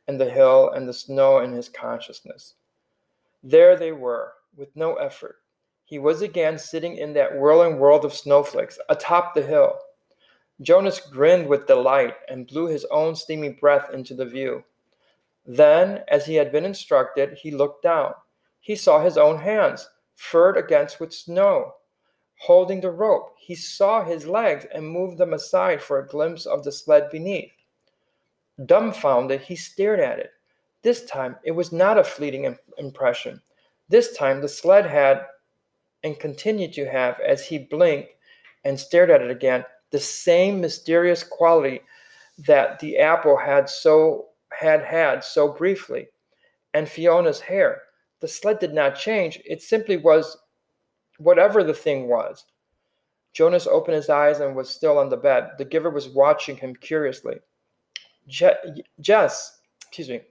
and 0.07 0.21
the 0.21 0.29
hill 0.29 0.71
and 0.75 0.87
the 0.87 0.93
snow 0.93 1.39
in 1.39 1.51
his 1.51 1.69
consciousness. 1.69 2.53
There 3.43 3.75
they 3.75 3.91
were, 3.91 4.33
with 4.55 4.69
no 4.75 4.95
effort. 4.95 5.40
He 5.91 5.99
was 5.99 6.21
again 6.21 6.57
sitting 6.57 6.95
in 6.95 7.11
that 7.15 7.35
whirling 7.35 7.77
world 7.77 8.05
of 8.05 8.13
snowflakes 8.13 8.79
atop 8.87 9.35
the 9.35 9.41
hill. 9.41 9.77
Jonas 10.61 11.01
grinned 11.01 11.47
with 11.47 11.67
delight 11.67 12.15
and 12.29 12.47
blew 12.47 12.67
his 12.67 12.85
own 12.91 13.13
steamy 13.13 13.49
breath 13.49 13.93
into 13.93 14.13
the 14.13 14.25
view. 14.25 14.63
Then, 15.45 16.05
as 16.07 16.25
he 16.25 16.35
had 16.35 16.49
been 16.49 16.63
instructed, 16.63 17.33
he 17.33 17.51
looked 17.51 17.83
down. 17.83 18.13
He 18.61 18.73
saw 18.73 19.03
his 19.03 19.17
own 19.17 19.37
hands, 19.37 19.89
furred 20.15 20.55
against 20.55 21.01
with 21.01 21.13
snow, 21.13 21.73
holding 22.39 22.79
the 22.79 22.89
rope. 22.89 23.35
He 23.37 23.53
saw 23.53 24.01
his 24.01 24.25
legs 24.25 24.65
and 24.73 24.87
moved 24.87 25.17
them 25.17 25.33
aside 25.33 25.81
for 25.81 25.99
a 25.99 26.07
glimpse 26.07 26.45
of 26.45 26.63
the 26.63 26.71
sled 26.71 27.09
beneath. 27.11 27.51
Dumbfounded, 28.65 29.41
he 29.41 29.57
stared 29.57 29.99
at 29.99 30.19
it. 30.19 30.31
This 30.83 31.03
time, 31.03 31.35
it 31.43 31.51
was 31.51 31.73
not 31.73 31.97
a 31.97 32.03
fleeting 32.05 32.57
impression. 32.77 33.41
This 33.89 34.15
time, 34.15 34.39
the 34.39 34.47
sled 34.47 34.85
had, 34.85 35.25
and 36.03 36.19
continued 36.19 36.73
to 36.73 36.85
have, 36.85 37.19
as 37.19 37.45
he 37.45 37.57
blinked 37.59 38.09
and 38.63 38.79
stared 38.79 39.09
at 39.09 39.21
it 39.21 39.31
again, 39.31 39.63
the 39.91 39.99
same 39.99 40.61
mysterious 40.61 41.23
quality 41.23 41.81
that 42.39 42.79
the 42.79 42.97
apple 42.97 43.37
had 43.37 43.69
so 43.69 44.27
had 44.51 44.83
had 44.83 45.23
so 45.23 45.51
briefly. 45.53 46.07
And 46.73 46.87
fiona's 46.87 47.39
hair 47.39 47.81
the 48.21 48.27
sled 48.27 48.59
did 48.59 48.73
not 48.73 48.95
change. 48.95 49.41
It 49.45 49.61
simply 49.61 49.97
was 49.97 50.37
whatever 51.17 51.63
the 51.63 51.73
thing 51.73 52.07
was. 52.07 52.45
Jonas 53.33 53.65
opened 53.67 53.95
his 53.95 54.09
eyes 54.09 54.39
and 54.39 54.55
was 54.55 54.69
still 54.69 54.97
on 54.97 55.09
the 55.09 55.17
bed. 55.17 55.51
The 55.57 55.65
giver 55.65 55.89
was 55.89 56.09
watching 56.09 56.55
him 56.55 56.75
curiously. 56.75 57.37
Je- 58.27 58.83
jess 58.99 59.59
excuse 59.81 60.09
me. 60.09 60.21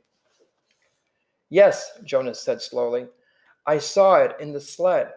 Yes 1.51 1.99
jonas 2.05 2.41
said 2.41 2.63
slowly. 2.63 3.07
I 3.67 3.79
saw 3.79 4.17
it 4.17 4.37
in 4.41 4.53
the 4.53 4.61
sled 4.61 5.13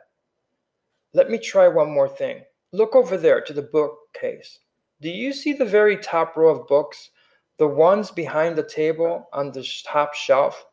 let 1.14 1.30
me 1.30 1.38
try 1.38 1.68
one 1.68 1.92
more 1.92 2.10
thing 2.10 2.44
Look 2.74 2.96
over 2.96 3.18
there 3.18 3.40
to 3.40 3.54
the 3.54 3.62
bookcase. 3.62 4.58
Do 5.00 5.08
you 5.08 5.32
see 5.32 5.54
the 5.54 5.64
very 5.64 5.96
top 5.96 6.36
row 6.36 6.50
of 6.50 6.68
books? 6.68 7.12
The 7.60 7.68
ones 7.68 8.10
behind 8.10 8.56
the 8.56 8.64
table 8.64 9.30
on 9.32 9.52
the 9.52 9.64
top 9.86 10.16
shelf? 10.16 10.66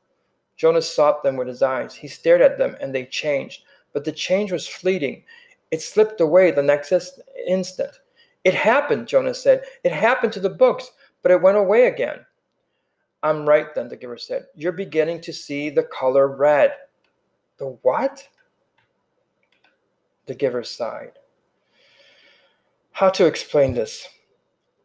Jonas 0.57 0.91
sought 0.91 1.23
them 1.23 1.37
with 1.37 1.47
his 1.47 1.61
eyes. 1.61 1.95
He 1.95 2.09
stared 2.09 2.41
at 2.41 2.57
them 2.57 2.75
and 2.81 2.95
they 2.95 3.05
changed, 3.05 3.65
but 3.93 4.07
the 4.07 4.13
change 4.13 4.51
was 4.51 4.67
fleeting. 4.67 5.25
It 5.71 5.83
slipped 5.83 6.23
away 6.23 6.51
the 6.51 6.63
next 6.63 6.91
instant. 7.47 8.01
It 8.45 8.55
happened, 8.55 9.07
Jonas 9.07 9.43
said. 9.43 9.65
It 9.85 9.93
happened 9.93 10.33
to 10.33 10.41
the 10.41 10.49
books, 10.49 10.93
but 11.23 11.31
it 11.31 11.43
went 11.43 11.59
away 11.59 11.87
again. 11.87 12.25
I'm 13.23 13.47
right 13.47 13.75
then, 13.75 13.89
the 13.89 13.97
giver 13.97 14.17
said. 14.17 14.47
You're 14.55 14.73
beginning 14.73 15.21
to 15.21 15.35
see 15.35 15.69
the 15.69 15.83
color 15.83 16.29
red. 16.29 16.73
The 17.59 17.77
what? 17.83 18.27
The 20.31 20.37
giver 20.37 20.63
sighed. 20.63 21.19
How 22.93 23.09
to 23.09 23.27
explain 23.27 23.75
this? 23.75 24.07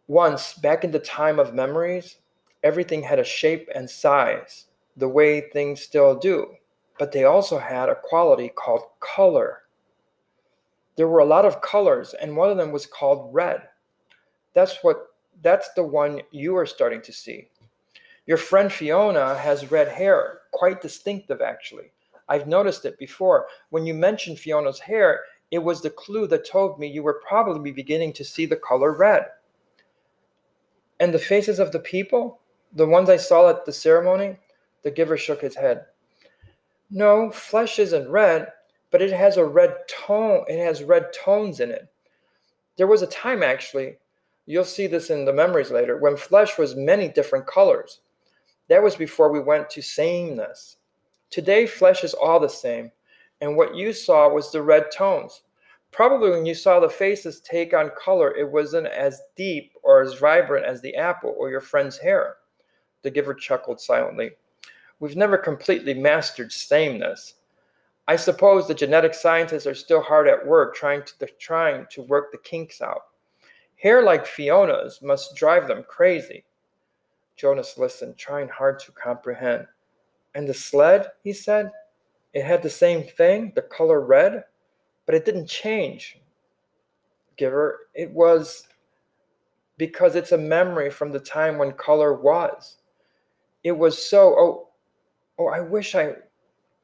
Once, 0.07 0.55
back 0.55 0.83
in 0.83 0.89
the 0.89 0.97
time 0.97 1.37
of 1.37 1.53
memories, 1.53 2.17
everything 2.63 3.03
had 3.03 3.19
a 3.19 3.23
shape 3.23 3.69
and 3.75 3.87
size, 3.87 4.65
the 4.97 5.07
way 5.07 5.41
things 5.41 5.83
still 5.83 6.15
do, 6.15 6.55
but 6.97 7.11
they 7.11 7.25
also 7.25 7.59
had 7.59 7.89
a 7.89 8.01
quality 8.01 8.49
called 8.49 8.85
color. 9.01 9.65
There 10.95 11.07
were 11.07 11.19
a 11.19 11.25
lot 11.25 11.45
of 11.45 11.61
colors, 11.61 12.15
and 12.19 12.35
one 12.35 12.49
of 12.49 12.57
them 12.57 12.71
was 12.71 12.87
called 12.87 13.31
red. 13.31 13.69
That's 14.55 14.79
what 14.81 15.09
that's 15.43 15.69
the 15.75 15.83
one 15.83 16.21
you 16.31 16.57
are 16.57 16.65
starting 16.65 17.03
to 17.03 17.13
see. 17.13 17.49
Your 18.25 18.37
friend 18.37 18.73
Fiona 18.73 19.37
has 19.37 19.69
red 19.69 19.89
hair, 19.89 20.39
quite 20.53 20.81
distinctive 20.81 21.41
actually. 21.41 21.91
I've 22.27 22.47
noticed 22.47 22.85
it 22.85 22.97
before. 22.97 23.45
When 23.69 23.85
you 23.85 23.93
mentioned 23.93 24.39
Fiona's 24.39 24.79
hair, 24.79 25.21
it 25.51 25.59
was 25.59 25.81
the 25.81 25.89
clue 25.89 26.27
that 26.27 26.49
told 26.49 26.79
me 26.79 26.87
you 26.87 27.03
were 27.03 27.21
probably 27.27 27.71
beginning 27.71 28.13
to 28.13 28.23
see 28.23 28.45
the 28.45 28.55
color 28.55 28.93
red. 28.93 29.25
And 30.99 31.13
the 31.13 31.19
faces 31.19 31.59
of 31.59 31.71
the 31.71 31.79
people, 31.79 32.39
the 32.73 32.87
ones 32.87 33.09
I 33.09 33.17
saw 33.17 33.49
at 33.49 33.65
the 33.65 33.73
ceremony, 33.73 34.37
the 34.83 34.91
giver 34.91 35.17
shook 35.17 35.41
his 35.41 35.55
head. 35.55 35.85
No, 36.89 37.31
flesh 37.31 37.79
isn't 37.79 38.09
red, 38.09 38.51
but 38.91 39.01
it 39.01 39.11
has 39.11 39.37
a 39.37 39.45
red 39.45 39.75
tone. 39.89 40.45
It 40.47 40.63
has 40.63 40.83
red 40.83 41.11
tones 41.13 41.59
in 41.59 41.71
it. 41.71 41.87
There 42.77 42.87
was 42.87 43.01
a 43.01 43.07
time, 43.07 43.43
actually, 43.43 43.97
you'll 44.45 44.65
see 44.65 44.87
this 44.87 45.09
in 45.09 45.25
the 45.25 45.33
memories 45.33 45.71
later, 45.71 45.97
when 45.97 46.17
flesh 46.17 46.57
was 46.57 46.75
many 46.75 47.07
different 47.09 47.47
colors. 47.47 48.01
That 48.67 48.83
was 48.83 48.95
before 48.95 49.31
we 49.31 49.39
went 49.39 49.69
to 49.71 49.81
sameness. 49.81 50.77
Today, 51.29 51.65
flesh 51.65 52.03
is 52.03 52.13
all 52.13 52.39
the 52.39 52.47
same, 52.47 52.91
and 53.45 53.55
what 53.55 53.75
you 53.75 53.93
saw 53.93 54.27
was 54.27 54.51
the 54.51 54.61
red 54.61 54.85
tones. 54.91 55.43
Probably 55.91 56.31
when 56.31 56.47
you 56.47 56.55
saw 56.55 56.79
the 56.79 56.89
faces 56.89 57.39
take 57.41 57.75
on 57.75 57.91
color, 57.95 58.35
it 58.35 58.51
wasn't 58.51 58.87
as 58.87 59.21
deep 59.35 59.71
or 59.83 60.01
as 60.01 60.15
vibrant 60.15 60.65
as 60.65 60.81
the 60.81 60.95
apple 60.95 61.35
or 61.37 61.51
your 61.51 61.61
friend's 61.61 61.97
hair. 61.97 62.37
The 63.03 63.11
giver 63.11 63.35
chuckled 63.35 63.79
silently. 63.79 64.31
We've 64.99 65.15
never 65.15 65.37
completely 65.37 65.93
mastered 65.93 66.51
sameness. 66.51 67.35
I 68.07 68.15
suppose 68.15 68.67
the 68.67 68.73
genetic 68.73 69.13
scientists 69.13 69.67
are 69.67 69.75
still 69.75 70.01
hard 70.01 70.27
at 70.27 70.45
work 70.45 70.75
trying 70.75 71.03
to, 71.03 71.27
trying 71.39 71.85
to 71.91 72.01
work 72.01 72.31
the 72.31 72.39
kinks 72.39 72.81
out. 72.81 73.01
Hair 73.77 74.01
like 74.01 74.25
Fiona's 74.25 75.03
must 75.03 75.35
drive 75.35 75.67
them 75.67 75.85
crazy. 75.87 76.43
Jonas 77.35 77.77
listened, 77.77 78.17
trying 78.17 78.47
hard 78.47 78.79
to 78.79 78.91
comprehend. 78.91 79.67
And 80.33 80.47
the 80.47 80.53
sled, 80.53 81.11
he 81.23 81.31
said, 81.31 81.69
it 82.35 82.43
had 82.43 82.61
the 82.61 82.69
same 82.69 83.01
thing, 83.01 83.53
the 83.55 83.61
color 83.61 84.01
red, 84.01 84.43
but 85.05 85.15
it 85.15 85.23
didn't 85.23 85.47
change. 85.47 86.19
Giver, 87.37 87.87
it 87.93 88.11
was 88.11 88.67
because 89.77 90.15
it's 90.15 90.33
a 90.33 90.37
memory 90.37 90.89
from 90.89 91.13
the 91.13 91.19
time 91.19 91.57
when 91.57 91.71
color 91.71 92.13
was. 92.13 92.77
It 93.63 93.71
was 93.71 93.97
so, 93.97 94.35
oh, 94.37 94.67
oh, 95.39 95.47
I 95.47 95.61
wish 95.61 95.95
I, 95.95 96.15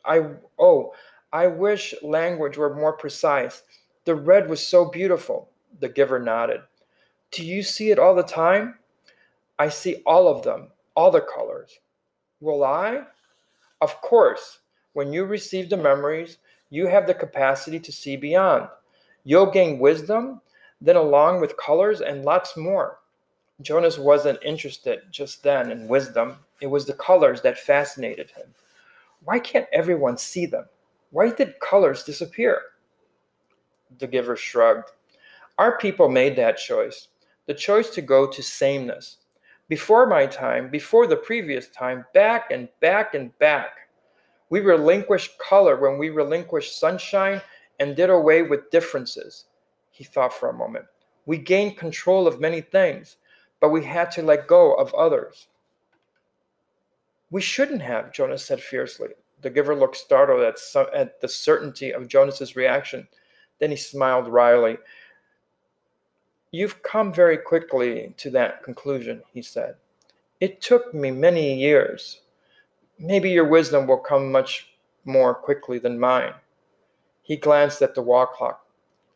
I, 0.05 0.21
oh, 0.57 0.93
I 1.33 1.47
wish 1.47 1.93
language 2.01 2.57
were 2.57 2.73
more 2.73 2.93
precise. 2.93 3.63
The 4.05 4.15
red 4.15 4.49
was 4.49 4.65
so 4.65 4.85
beautiful. 4.85 5.49
The 5.81 5.89
giver 5.89 6.19
nodded. 6.19 6.61
Do 7.31 7.45
you 7.45 7.61
see 7.61 7.91
it 7.91 7.99
all 7.99 8.15
the 8.15 8.23
time? 8.23 8.75
I 9.59 9.67
see 9.67 10.01
all 10.05 10.29
of 10.29 10.43
them, 10.43 10.69
all 10.95 11.11
the 11.11 11.21
colors. 11.21 11.77
Will 12.39 12.63
I? 12.63 13.03
Of 13.81 13.99
course. 14.01 14.60
When 14.93 15.13
you 15.13 15.25
receive 15.25 15.69
the 15.69 15.77
memories, 15.77 16.37
you 16.69 16.87
have 16.87 17.07
the 17.07 17.13
capacity 17.13 17.79
to 17.79 17.91
see 17.91 18.15
beyond. 18.15 18.67
You'll 19.23 19.51
gain 19.51 19.79
wisdom, 19.79 20.41
then 20.79 20.95
along 20.95 21.41
with 21.41 21.57
colors 21.57 22.01
and 22.01 22.25
lots 22.25 22.57
more. 22.57 22.99
Jonas 23.61 23.97
wasn't 23.97 24.43
interested 24.43 25.01
just 25.11 25.43
then 25.43 25.71
in 25.71 25.87
wisdom, 25.87 26.37
it 26.61 26.67
was 26.67 26.85
the 26.85 26.93
colors 26.93 27.41
that 27.41 27.59
fascinated 27.59 28.31
him. 28.31 28.53
Why 29.23 29.39
can't 29.39 29.67
everyone 29.71 30.17
see 30.17 30.45
them? 30.45 30.65
Why 31.11 31.29
did 31.29 31.59
colors 31.59 32.03
disappear? 32.03 32.61
The 33.99 34.07
giver 34.07 34.35
shrugged. 34.35 34.91
Our 35.57 35.77
people 35.77 36.09
made 36.09 36.35
that 36.37 36.57
choice 36.57 37.09
the 37.47 37.53
choice 37.53 37.89
to 37.89 38.01
go 38.01 38.27
to 38.27 38.41
sameness. 38.41 39.17
Before 39.67 40.05
my 40.05 40.25
time, 40.25 40.69
before 40.69 41.07
the 41.07 41.17
previous 41.17 41.67
time, 41.69 42.05
back 42.13 42.51
and 42.51 42.69
back 42.79 43.13
and 43.13 43.37
back. 43.39 43.80
We 44.51 44.59
relinquished 44.59 45.39
color 45.39 45.77
when 45.77 45.97
we 45.97 46.09
relinquished 46.09 46.77
sunshine 46.77 47.41
and 47.79 47.95
did 47.95 48.09
away 48.09 48.43
with 48.43 48.69
differences. 48.69 49.45
He 49.91 50.03
thought 50.03 50.33
for 50.33 50.49
a 50.49 50.53
moment. 50.53 50.85
We 51.25 51.37
gained 51.37 51.77
control 51.77 52.27
of 52.27 52.41
many 52.41 52.59
things, 52.59 53.15
but 53.61 53.69
we 53.69 53.81
had 53.81 54.11
to 54.11 54.21
let 54.21 54.47
go 54.47 54.73
of 54.73 54.93
others. 54.93 55.47
We 57.29 57.39
shouldn't 57.39 57.81
have, 57.81 58.11
Jonas 58.11 58.45
said 58.45 58.61
fiercely. 58.61 59.11
The 59.41 59.49
giver 59.49 59.73
looked 59.73 59.95
startled 59.95 60.41
at, 60.41 60.59
at 60.93 61.21
the 61.21 61.29
certainty 61.29 61.93
of 61.93 62.09
Jonas's 62.09 62.57
reaction. 62.57 63.07
Then 63.59 63.71
he 63.71 63.77
smiled 63.77 64.27
wryly. 64.27 64.77
You've 66.51 66.83
come 66.83 67.13
very 67.13 67.37
quickly 67.37 68.13
to 68.17 68.29
that 68.31 68.63
conclusion, 68.63 69.23
he 69.33 69.41
said. 69.41 69.75
It 70.41 70.61
took 70.61 70.93
me 70.93 71.09
many 71.09 71.57
years. 71.57 72.19
Maybe 73.03 73.31
your 73.31 73.47
wisdom 73.47 73.87
will 73.87 73.97
come 73.97 74.31
much 74.31 74.75
more 75.05 75.33
quickly 75.33 75.79
than 75.79 75.99
mine. 75.99 76.33
He 77.23 77.35
glanced 77.35 77.81
at 77.81 77.95
the 77.95 78.01
wall 78.01 78.27
clock. 78.27 78.63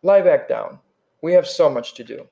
Lie 0.02 0.22
back 0.22 0.50
down. 0.50 0.80
We 1.22 1.34
have 1.34 1.48
so 1.48 1.70
much 1.70 1.94
to 1.94 2.04
do. 2.04 2.28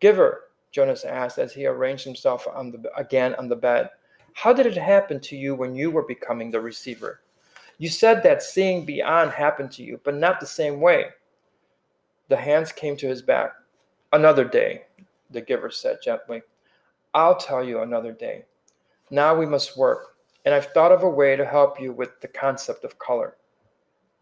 Giver, 0.00 0.44
Jonas 0.72 1.04
asked 1.04 1.38
as 1.38 1.52
he 1.52 1.66
arranged 1.66 2.04
himself 2.04 2.48
on 2.48 2.70
the, 2.70 2.90
again 2.96 3.34
on 3.34 3.48
the 3.48 3.56
bed. 3.56 3.90
How 4.32 4.54
did 4.54 4.64
it 4.64 4.76
happen 4.76 5.20
to 5.20 5.36
you 5.36 5.54
when 5.54 5.74
you 5.74 5.90
were 5.90 6.04
becoming 6.04 6.50
the 6.50 6.60
receiver? 6.60 7.20
You 7.76 7.90
said 7.90 8.22
that 8.22 8.42
seeing 8.42 8.86
beyond 8.86 9.32
happened 9.32 9.72
to 9.72 9.82
you, 9.82 10.00
but 10.02 10.14
not 10.14 10.40
the 10.40 10.46
same 10.46 10.80
way. 10.80 11.06
The 12.28 12.36
hands 12.36 12.72
came 12.72 12.96
to 12.98 13.08
his 13.08 13.20
back. 13.20 13.52
Another 14.14 14.44
day, 14.44 14.84
the 15.30 15.42
giver 15.42 15.70
said 15.70 15.98
gently. 16.02 16.40
I'll 17.12 17.36
tell 17.36 17.62
you 17.62 17.80
another 17.80 18.12
day. 18.12 18.44
Now 19.10 19.34
we 19.34 19.44
must 19.44 19.76
work, 19.76 20.09
and 20.44 20.54
I've 20.54 20.72
thought 20.72 20.92
of 20.92 21.02
a 21.02 21.08
way 21.08 21.36
to 21.36 21.44
help 21.44 21.80
you 21.80 21.92
with 21.92 22.20
the 22.20 22.28
concept 22.28 22.84
of 22.84 22.98
color. 22.98 23.36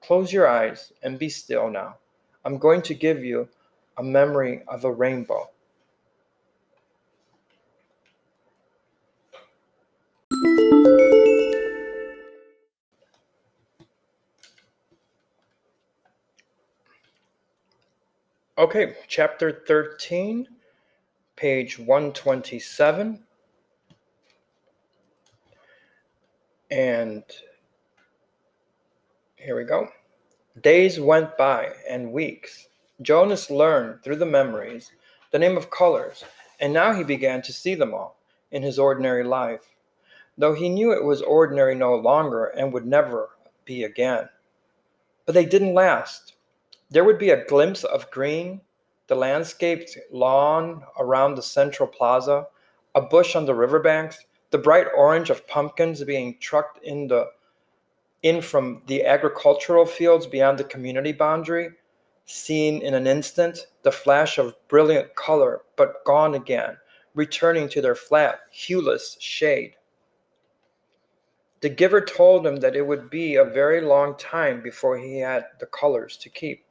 Close 0.02 0.32
your 0.32 0.48
eyes 0.48 0.92
and 1.02 1.18
be 1.18 1.28
still 1.28 1.70
now. 1.70 1.96
I'm 2.44 2.58
going 2.58 2.82
to 2.82 2.94
give 2.94 3.24
you 3.24 3.48
a 3.98 4.02
memory 4.02 4.62
of 4.68 4.84
a 4.84 4.92
rainbow. 4.92 5.50
Okay, 18.56 18.96
chapter 19.06 19.62
13, 19.68 20.48
page 21.36 21.78
127. 21.78 23.24
And 26.70 27.22
here 29.36 29.56
we 29.56 29.64
go. 29.64 29.88
Days 30.60 31.00
went 31.00 31.36
by 31.38 31.72
and 31.88 32.12
weeks. 32.12 32.68
Jonas 33.00 33.50
learned 33.50 34.02
through 34.02 34.16
the 34.16 34.26
memories 34.26 34.90
the 35.30 35.38
name 35.38 35.56
of 35.56 35.70
colors, 35.70 36.24
and 36.58 36.72
now 36.72 36.92
he 36.92 37.04
began 37.04 37.42
to 37.42 37.52
see 37.52 37.74
them 37.74 37.94
all 37.94 38.18
in 38.50 38.62
his 38.62 38.78
ordinary 38.78 39.24
life, 39.24 39.60
though 40.36 40.54
he 40.54 40.68
knew 40.68 40.92
it 40.92 41.04
was 41.04 41.22
ordinary 41.22 41.74
no 41.74 41.94
longer 41.94 42.46
and 42.46 42.72
would 42.72 42.86
never 42.86 43.30
be 43.64 43.84
again. 43.84 44.28
But 45.26 45.34
they 45.34 45.44
didn't 45.44 45.74
last. 45.74 46.34
There 46.90 47.04
would 47.04 47.18
be 47.18 47.30
a 47.30 47.44
glimpse 47.44 47.84
of 47.84 48.10
green, 48.10 48.62
the 49.06 49.14
landscaped 49.14 49.96
lawn 50.10 50.82
around 50.98 51.34
the 51.34 51.42
central 51.42 51.88
plaza, 51.88 52.46
a 52.94 53.02
bush 53.02 53.36
on 53.36 53.44
the 53.44 53.54
riverbanks, 53.54 54.24
the 54.50 54.58
bright 54.58 54.86
orange 54.96 55.30
of 55.30 55.46
pumpkins 55.46 56.02
being 56.04 56.36
trucked 56.40 56.82
in 56.84 57.08
the 57.08 57.26
in 58.22 58.42
from 58.42 58.82
the 58.86 59.04
agricultural 59.04 59.86
fields 59.86 60.26
beyond 60.26 60.58
the 60.58 60.64
community 60.64 61.12
boundary, 61.12 61.70
seen 62.24 62.82
in 62.82 62.94
an 62.94 63.06
instant, 63.06 63.68
the 63.82 63.92
flash 63.92 64.38
of 64.38 64.56
brilliant 64.68 65.14
color, 65.14 65.62
but 65.76 66.04
gone 66.04 66.34
again, 66.34 66.76
returning 67.14 67.68
to 67.68 67.80
their 67.80 67.94
flat, 67.94 68.40
hueless 68.52 69.16
shade. 69.20 69.74
The 71.60 71.68
giver 71.68 72.00
told 72.00 72.46
him 72.46 72.56
that 72.56 72.76
it 72.76 72.86
would 72.86 73.08
be 73.08 73.36
a 73.36 73.44
very 73.44 73.80
long 73.80 74.16
time 74.16 74.62
before 74.62 74.98
he 74.98 75.18
had 75.18 75.46
the 75.60 75.66
colors 75.66 76.16
to 76.18 76.28
keep. 76.28 76.64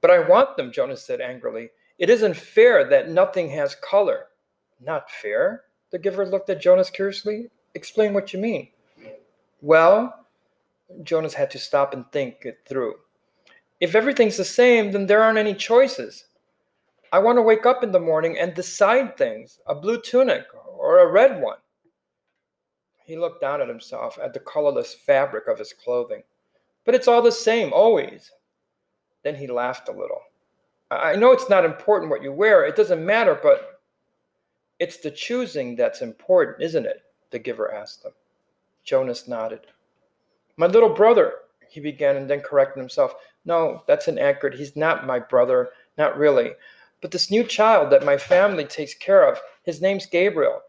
But 0.00 0.10
I 0.10 0.18
want 0.20 0.56
them, 0.56 0.72
Jonas 0.72 1.04
said 1.04 1.20
angrily. 1.20 1.70
It 1.98 2.10
isn't 2.10 2.36
fair 2.36 2.84
that 2.88 3.08
nothing 3.08 3.48
has 3.50 3.76
color. 3.76 4.26
Not 4.80 5.10
fair? 5.10 5.64
The 5.94 6.00
giver 6.00 6.26
looked 6.26 6.50
at 6.50 6.60
Jonas 6.60 6.90
curiously. 6.90 7.50
Explain 7.76 8.14
what 8.14 8.32
you 8.32 8.40
mean. 8.40 8.66
Well, 9.62 10.26
Jonas 11.04 11.34
had 11.34 11.52
to 11.52 11.58
stop 11.60 11.94
and 11.94 12.04
think 12.10 12.38
it 12.44 12.58
through. 12.66 12.96
If 13.78 13.94
everything's 13.94 14.36
the 14.36 14.44
same, 14.44 14.90
then 14.90 15.06
there 15.06 15.22
aren't 15.22 15.38
any 15.38 15.54
choices. 15.54 16.24
I 17.12 17.20
want 17.20 17.38
to 17.38 17.42
wake 17.42 17.64
up 17.64 17.84
in 17.84 17.92
the 17.92 18.00
morning 18.00 18.36
and 18.40 18.54
decide 18.54 19.16
things 19.16 19.60
a 19.68 19.74
blue 19.76 20.00
tunic 20.00 20.46
or 20.76 20.98
a 20.98 21.12
red 21.12 21.40
one. 21.40 21.58
He 23.04 23.16
looked 23.16 23.40
down 23.40 23.60
at 23.60 23.68
himself, 23.68 24.18
at 24.20 24.34
the 24.34 24.40
colorless 24.40 24.94
fabric 24.94 25.46
of 25.46 25.60
his 25.60 25.72
clothing. 25.72 26.24
But 26.84 26.96
it's 26.96 27.06
all 27.06 27.22
the 27.22 27.30
same, 27.30 27.72
always. 27.72 28.32
Then 29.22 29.36
he 29.36 29.46
laughed 29.46 29.88
a 29.88 29.92
little. 29.92 30.22
I 30.90 31.14
know 31.14 31.30
it's 31.30 31.48
not 31.48 31.64
important 31.64 32.10
what 32.10 32.24
you 32.24 32.32
wear, 32.32 32.64
it 32.64 32.74
doesn't 32.74 33.06
matter, 33.06 33.38
but 33.40 33.73
it's 34.84 34.98
the 34.98 35.10
choosing 35.10 35.76
that's 35.76 36.02
important, 36.02 36.62
isn't 36.62 36.84
it? 36.84 37.04
The 37.30 37.38
giver 37.38 37.72
asked 37.72 38.02
them. 38.02 38.12
Jonas 38.84 39.26
nodded. 39.26 39.66
My 40.58 40.66
little 40.66 40.92
brother, 40.92 41.36
he 41.70 41.80
began 41.80 42.16
and 42.16 42.28
then 42.28 42.42
corrected 42.42 42.78
himself. 42.82 43.14
No, 43.46 43.82
that's 43.86 44.08
inaccurate. 44.08 44.52
He's 44.52 44.76
not 44.76 45.06
my 45.06 45.18
brother, 45.18 45.70
not 45.96 46.18
really. 46.18 46.50
But 47.00 47.12
this 47.12 47.30
new 47.30 47.44
child 47.44 47.90
that 47.92 48.04
my 48.04 48.18
family 48.18 48.66
takes 48.66 48.92
care 48.92 49.26
of, 49.26 49.40
his 49.62 49.80
name's 49.80 50.04
Gabriel. 50.04 50.60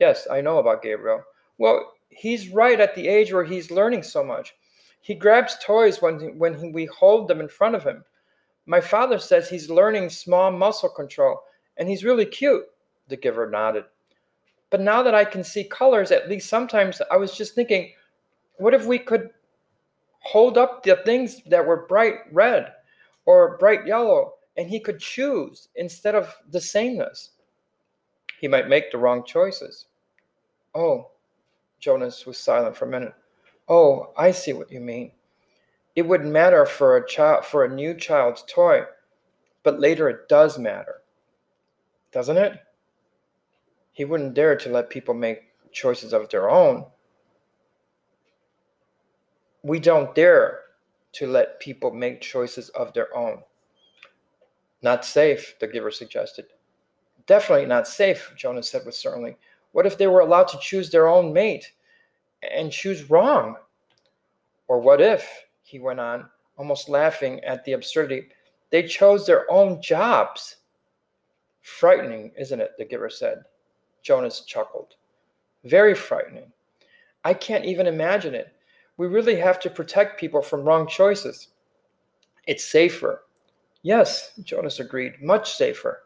Yes, 0.00 0.28
I 0.30 0.42
know 0.42 0.58
about 0.58 0.82
Gabriel. 0.82 1.22
Well, 1.56 1.94
he's 2.10 2.50
right 2.50 2.78
at 2.78 2.94
the 2.94 3.08
age 3.08 3.32
where 3.32 3.44
he's 3.44 3.70
learning 3.70 4.02
so 4.02 4.22
much. 4.22 4.54
He 5.00 5.14
grabs 5.14 5.56
toys 5.64 6.02
when, 6.02 6.36
when 6.38 6.72
we 6.72 6.84
hold 6.84 7.26
them 7.26 7.40
in 7.40 7.48
front 7.48 7.74
of 7.74 7.84
him. 7.84 8.04
My 8.66 8.82
father 8.82 9.18
says 9.18 9.48
he's 9.48 9.70
learning 9.70 10.10
small 10.10 10.52
muscle 10.52 10.90
control, 10.90 11.40
and 11.78 11.88
he's 11.88 12.04
really 12.04 12.26
cute. 12.26 12.66
The 13.08 13.16
giver 13.16 13.48
nodded. 13.48 13.84
But 14.70 14.80
now 14.80 15.02
that 15.02 15.14
I 15.14 15.24
can 15.24 15.44
see 15.44 15.64
colors, 15.64 16.10
at 16.10 16.28
least 16.28 16.48
sometimes 16.48 17.00
I 17.10 17.16
was 17.16 17.36
just 17.36 17.54
thinking, 17.54 17.92
what 18.58 18.74
if 18.74 18.86
we 18.86 18.98
could 18.98 19.30
hold 20.20 20.58
up 20.58 20.82
the 20.82 20.96
things 21.04 21.42
that 21.46 21.64
were 21.64 21.86
bright 21.86 22.14
red 22.32 22.72
or 23.26 23.56
bright 23.58 23.86
yellow 23.86 24.34
and 24.56 24.68
he 24.68 24.80
could 24.80 24.98
choose 24.98 25.68
instead 25.76 26.14
of 26.14 26.34
the 26.50 26.60
sameness? 26.60 27.30
He 28.40 28.48
might 28.48 28.68
make 28.68 28.90
the 28.90 28.98
wrong 28.98 29.24
choices. 29.24 29.86
Oh, 30.74 31.10
Jonas 31.78 32.26
was 32.26 32.38
silent 32.38 32.76
for 32.76 32.86
a 32.86 32.90
minute. 32.90 33.14
Oh, 33.68 34.12
I 34.16 34.30
see 34.30 34.52
what 34.52 34.70
you 34.70 34.80
mean. 34.80 35.12
It 35.94 36.02
wouldn't 36.02 36.30
matter 36.30 36.66
for 36.66 36.96
a 36.96 37.06
child 37.06 37.44
for 37.46 37.64
a 37.64 37.74
new 37.74 37.94
child's 37.94 38.44
toy, 38.46 38.82
but 39.62 39.80
later 39.80 40.10
it 40.10 40.28
does 40.28 40.58
matter. 40.58 41.02
Doesn't 42.12 42.36
it? 42.36 42.58
He 43.96 44.04
wouldn't 44.04 44.34
dare 44.34 44.56
to 44.56 44.68
let 44.68 44.90
people 44.90 45.14
make 45.14 45.54
choices 45.72 46.12
of 46.12 46.28
their 46.28 46.50
own. 46.50 46.84
We 49.62 49.80
don't 49.80 50.14
dare 50.14 50.60
to 51.12 51.26
let 51.26 51.60
people 51.60 51.90
make 51.90 52.20
choices 52.20 52.68
of 52.68 52.92
their 52.92 53.16
own. 53.16 53.42
Not 54.82 55.06
safe, 55.06 55.54
the 55.60 55.66
giver 55.66 55.90
suggested. 55.90 56.44
Definitely 57.26 57.64
not 57.64 57.88
safe, 57.88 58.34
Jonas 58.36 58.68
said 58.70 58.84
with 58.84 58.94
certainty. 58.94 59.38
What 59.72 59.86
if 59.86 59.96
they 59.96 60.08
were 60.08 60.20
allowed 60.20 60.48
to 60.48 60.58
choose 60.60 60.90
their 60.90 61.08
own 61.08 61.32
mate 61.32 61.72
and 62.42 62.70
choose 62.70 63.08
wrong? 63.08 63.56
Or 64.68 64.78
what 64.78 65.00
if, 65.00 65.26
he 65.62 65.78
went 65.78 66.00
on, 66.00 66.28
almost 66.58 66.90
laughing 66.90 67.42
at 67.44 67.64
the 67.64 67.72
absurdity, 67.72 68.28
they 68.68 68.82
chose 68.82 69.24
their 69.24 69.50
own 69.50 69.80
jobs? 69.80 70.56
Frightening, 71.62 72.32
isn't 72.36 72.60
it? 72.60 72.72
the 72.76 72.84
giver 72.84 73.08
said. 73.08 73.38
Jonas 74.06 74.42
chuckled. 74.42 74.94
Very 75.64 75.92
frightening. 75.92 76.52
I 77.24 77.34
can't 77.34 77.64
even 77.64 77.88
imagine 77.88 78.36
it. 78.36 78.54
We 78.98 79.08
really 79.08 79.34
have 79.34 79.58
to 79.60 79.68
protect 79.68 80.20
people 80.20 80.42
from 80.42 80.62
wrong 80.62 80.86
choices. 80.86 81.48
It's 82.46 82.64
safer. 82.64 83.24
Yes, 83.82 84.30
Jonas 84.44 84.78
agreed, 84.78 85.20
much 85.20 85.54
safer. 85.56 86.04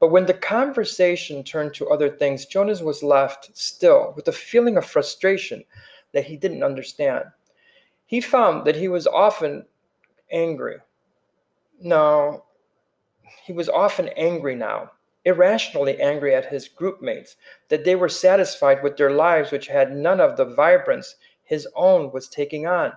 But 0.00 0.08
when 0.08 0.26
the 0.26 0.34
conversation 0.34 1.44
turned 1.44 1.72
to 1.74 1.88
other 1.88 2.10
things, 2.10 2.46
Jonas 2.46 2.80
was 2.80 3.04
left 3.04 3.56
still 3.56 4.12
with 4.16 4.26
a 4.26 4.32
feeling 4.32 4.76
of 4.76 4.84
frustration 4.84 5.62
that 6.12 6.24
he 6.24 6.36
didn't 6.36 6.64
understand. 6.64 7.26
He 8.06 8.20
found 8.20 8.66
that 8.66 8.74
he 8.74 8.88
was 8.88 9.06
often 9.06 9.64
angry. 10.32 10.78
No, 11.80 12.44
he 13.44 13.52
was 13.52 13.68
often 13.68 14.08
angry 14.16 14.56
now, 14.56 14.90
irrationally 15.24 16.00
angry 16.00 16.34
at 16.34 16.46
his 16.46 16.68
groupmates, 16.68 17.36
that 17.68 17.84
they 17.84 17.94
were 17.94 18.08
satisfied 18.08 18.82
with 18.82 18.96
their 18.96 19.10
lives 19.10 19.50
which 19.50 19.66
had 19.66 19.96
none 19.96 20.20
of 20.20 20.36
the 20.36 20.44
vibrance 20.44 21.16
his 21.44 21.68
own 21.74 22.10
was 22.12 22.28
taking 22.28 22.66
on. 22.66 22.92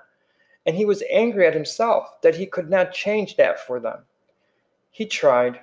And 0.65 0.75
he 0.75 0.85
was 0.85 1.03
angry 1.09 1.47
at 1.47 1.53
himself 1.53 2.21
that 2.21 2.35
he 2.35 2.45
could 2.45 2.69
not 2.69 2.91
change 2.91 3.37
that 3.37 3.65
for 3.65 3.79
them. 3.79 4.05
He 4.91 5.05
tried, 5.05 5.59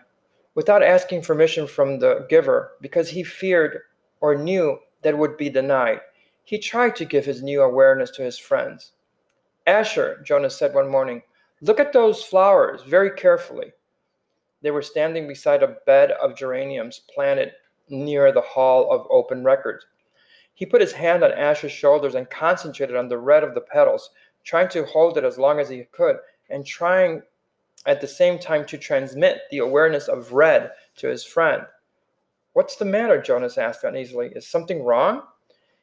without 0.55 0.83
asking 0.83 1.23
permission 1.23 1.67
from 1.67 1.99
the 1.99 2.27
giver, 2.29 2.73
because 2.81 3.11
he 3.11 3.23
feared 3.23 3.81
or 4.21 4.37
knew 4.37 4.79
that 5.03 5.19
would 5.19 5.37
be 5.37 5.51
denied. 5.51 6.01
He 6.45 6.59
tried 6.59 6.97
to 6.97 7.05
give 7.05 7.25
his 7.25 7.43
new 7.43 7.63
awareness 7.63 8.11
to 8.13 8.23
his 8.23 8.39
friends. 8.39 8.93
Asher, 9.67 10.23
Jonas 10.25 10.57
said 10.57 10.75
one 10.75 10.89
morning, 10.89 11.23
look 11.61 11.81
at 11.81 11.93
those 11.93 12.23
flowers 12.23 12.83
very 12.83 13.11
carefully. 13.11 13.73
They 14.65 14.71
were 14.71 14.81
standing 14.81 15.29
beside 15.29 15.63
a 15.63 15.77
bed 15.85 16.13
of 16.13 16.35
geraniums 16.35 17.03
planted 17.15 17.53
near 17.91 18.33
the 18.33 18.41
Hall 18.41 18.91
of 18.91 19.07
Open 19.11 19.45
Records. 19.45 19.85
He 20.55 20.65
put 20.65 20.81
his 20.81 20.93
hand 20.93 21.23
on 21.23 21.33
Asher's 21.33 21.71
shoulders 21.71 22.15
and 22.15 22.31
concentrated 22.31 22.97
on 22.97 23.09
the 23.09 23.19
red 23.19 23.45
of 23.45 23.55
the 23.55 23.61
petals, 23.61 24.09
trying 24.43 24.69
to 24.71 24.87
hold 24.87 25.19
it 25.19 25.25
as 25.25 25.37
long 25.37 25.61
as 25.61 25.69
he 25.69 25.85
could, 25.93 26.17
and 26.49 26.65
trying 26.65 27.21
at 27.85 28.01
the 28.01 28.09
same 28.09 28.39
time 28.39 28.65
to 28.65 28.79
transmit 28.79 29.43
the 29.51 29.59
awareness 29.59 30.09
of 30.09 30.33
red 30.33 30.71
to 30.97 31.09
his 31.09 31.25
friend. 31.25 31.67
What's 32.55 32.77
the 32.77 32.87
matter? 32.87 33.21
Jonas 33.21 33.59
asked 33.59 33.85
uneasily. 33.85 34.33
Is 34.35 34.49
something 34.49 34.83
wrong? 34.83 35.25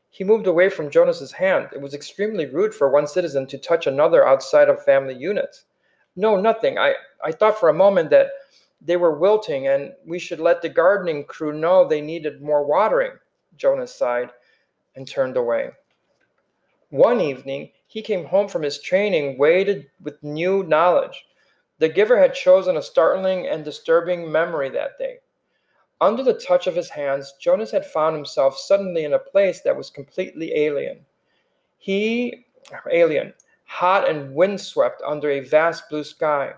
He 0.09 0.23
moved 0.23 0.47
away 0.47 0.69
from 0.69 0.89
Jonas's 0.89 1.33
hand. 1.33 1.67
It 1.71 1.81
was 1.81 1.93
extremely 1.93 2.47
rude 2.47 2.73
for 2.73 2.89
one 2.89 3.05
citizen 3.05 3.45
to 3.45 3.59
touch 3.59 3.85
another 3.85 4.27
outside 4.27 4.69
of 4.69 4.83
family 4.83 5.13
units. 5.13 5.65
No, 6.15 6.41
nothing. 6.41 6.79
I, 6.79 6.95
I 7.23 7.31
thought 7.31 7.59
for 7.59 7.69
a 7.69 7.73
moment 7.73 8.09
that 8.09 8.31
they 8.81 8.97
were 8.97 9.17
wilting 9.17 9.67
and 9.67 9.93
we 10.05 10.19
should 10.19 10.39
let 10.39 10.61
the 10.61 10.69
gardening 10.69 11.23
crew 11.25 11.53
know 11.53 11.87
they 11.87 12.01
needed 12.01 12.41
more 12.41 12.65
watering. 12.65 13.13
Jonas 13.55 13.95
sighed 13.95 14.31
and 14.95 15.07
turned 15.07 15.37
away. 15.37 15.69
One 16.89 17.21
evening, 17.21 17.71
he 17.87 18.01
came 18.01 18.25
home 18.25 18.47
from 18.47 18.63
his 18.63 18.81
training 18.81 19.37
weighted 19.37 19.87
with 20.01 20.21
new 20.23 20.63
knowledge. 20.63 21.25
The 21.79 21.89
giver 21.89 22.17
had 22.17 22.33
chosen 22.33 22.77
a 22.77 22.81
startling 22.81 23.47
and 23.47 23.63
disturbing 23.63 24.31
memory 24.31 24.69
that 24.69 24.97
day. 24.97 25.17
Under 26.01 26.23
the 26.23 26.33
touch 26.33 26.67
of 26.67 26.75
his 26.75 26.89
hands, 26.89 27.33
Jonas 27.39 27.71
had 27.71 27.85
found 27.85 28.15
himself 28.15 28.57
suddenly 28.57 29.05
in 29.05 29.13
a 29.13 29.19
place 29.19 29.61
that 29.61 29.77
was 29.77 29.89
completely 29.89 30.53
alien. 30.55 31.05
He, 31.77 32.45
alien, 32.91 33.33
hot 33.65 34.09
and 34.09 34.33
windswept 34.33 35.01
under 35.05 35.29
a 35.29 35.41
vast 35.41 35.89
blue 35.89 36.03
sky. 36.03 36.53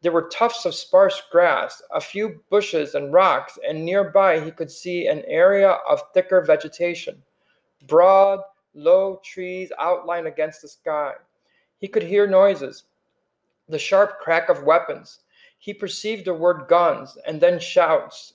There 0.00 0.12
were 0.12 0.28
tufts 0.28 0.64
of 0.64 0.74
sparse 0.74 1.20
grass, 1.30 1.82
a 1.92 2.00
few 2.00 2.44
bushes 2.50 2.94
and 2.94 3.12
rocks, 3.12 3.58
and 3.66 3.84
nearby 3.84 4.38
he 4.38 4.52
could 4.52 4.70
see 4.70 5.08
an 5.08 5.24
area 5.26 5.70
of 5.88 6.02
thicker 6.14 6.40
vegetation 6.40 7.22
broad, 7.86 8.40
low 8.74 9.20
trees 9.24 9.72
outlined 9.78 10.26
against 10.26 10.62
the 10.62 10.68
sky. 10.68 11.14
He 11.78 11.88
could 11.88 12.02
hear 12.02 12.26
noises, 12.26 12.84
the 13.68 13.78
sharp 13.78 14.20
crack 14.20 14.48
of 14.48 14.64
weapons. 14.64 15.20
He 15.58 15.74
perceived 15.74 16.24
the 16.24 16.34
word 16.34 16.68
guns 16.68 17.16
and 17.26 17.40
then 17.40 17.58
shouts, 17.58 18.34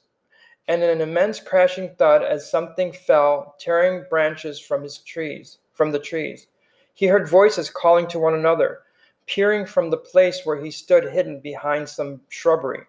and 0.67 0.82
an 0.82 1.02
immense 1.02 1.39
crashing 1.39 1.95
thud 1.95 2.23
as 2.23 2.49
something 2.49 2.91
fell, 2.91 3.56
tearing 3.60 4.06
branches 4.10 4.60
from 4.60 4.84
his 4.84 4.99
trees, 4.99 5.60
from 5.73 5.91
the 5.91 5.99
trees. 5.99 6.47
He 6.93 7.08
heard 7.08 7.28
voices 7.28 7.69
calling 7.69 8.08
to 8.08 8.19
one 8.19 8.34
another, 8.34 8.83
peering 9.28 9.66
from 9.66 9.90
the 9.90 9.98
place 9.98 10.42
where 10.44 10.62
he 10.62 10.72
stood 10.72 11.06
hidden 11.06 11.40
behind 11.40 11.88
some 11.88 12.22
shrubbery. 12.30 12.84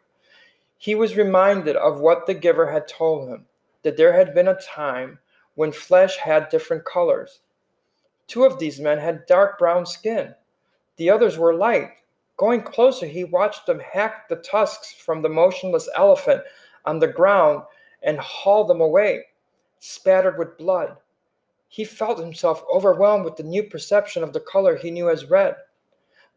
He 0.78 0.94
was 0.94 1.16
reminded 1.16 1.76
of 1.76 2.00
what 2.00 2.26
the 2.26 2.34
giver 2.34 2.66
had 2.70 2.88
told 2.88 3.28
him, 3.28 3.46
that 3.82 3.96
there 3.96 4.12
had 4.12 4.34
been 4.34 4.48
a 4.48 4.60
time 4.60 5.18
when 5.54 5.72
flesh 5.72 6.16
had 6.16 6.48
different 6.48 6.84
colors. 6.84 7.40
Two 8.26 8.44
of 8.44 8.58
these 8.58 8.80
men 8.80 8.98
had 8.98 9.26
dark 9.26 9.58
brown 9.58 9.86
skin. 9.86 10.34
The 10.96 11.10
others 11.10 11.38
were 11.38 11.54
light. 11.54 11.90
Going 12.36 12.62
closer, 12.62 13.06
he 13.06 13.24
watched 13.24 13.66
them 13.66 13.80
hack 13.80 14.28
the 14.28 14.36
tusks 14.36 14.92
from 14.92 15.22
the 15.22 15.28
motionless 15.28 15.88
elephant 15.94 16.42
on 16.84 16.98
the 16.98 17.06
ground 17.06 17.62
and 18.02 18.18
haul 18.18 18.64
them 18.64 18.80
away, 18.80 19.24
spattered 19.78 20.38
with 20.38 20.58
blood. 20.58 20.96
He 21.68 21.84
felt 21.84 22.18
himself 22.18 22.64
overwhelmed 22.72 23.24
with 23.24 23.36
the 23.36 23.42
new 23.42 23.64
perception 23.64 24.22
of 24.22 24.32
the 24.32 24.40
color 24.40 24.76
he 24.76 24.90
knew 24.90 25.10
as 25.10 25.30
red. 25.30 25.56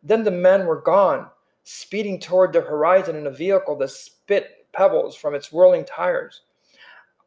Then 0.08 0.24
the 0.24 0.32
men 0.32 0.66
were 0.66 0.80
gone, 0.80 1.30
speeding 1.66 2.18
toward 2.18 2.54
the 2.54 2.62
horizon 2.62 3.18
in 3.18 3.28
a 3.28 3.32
vehicle 3.32 3.76
that 3.76 3.90
spit 3.90 4.66
pebbles 4.72 5.18
from 5.18 5.36
its 5.36 5.52
whirling 5.52 5.84
tires. 5.84 6.44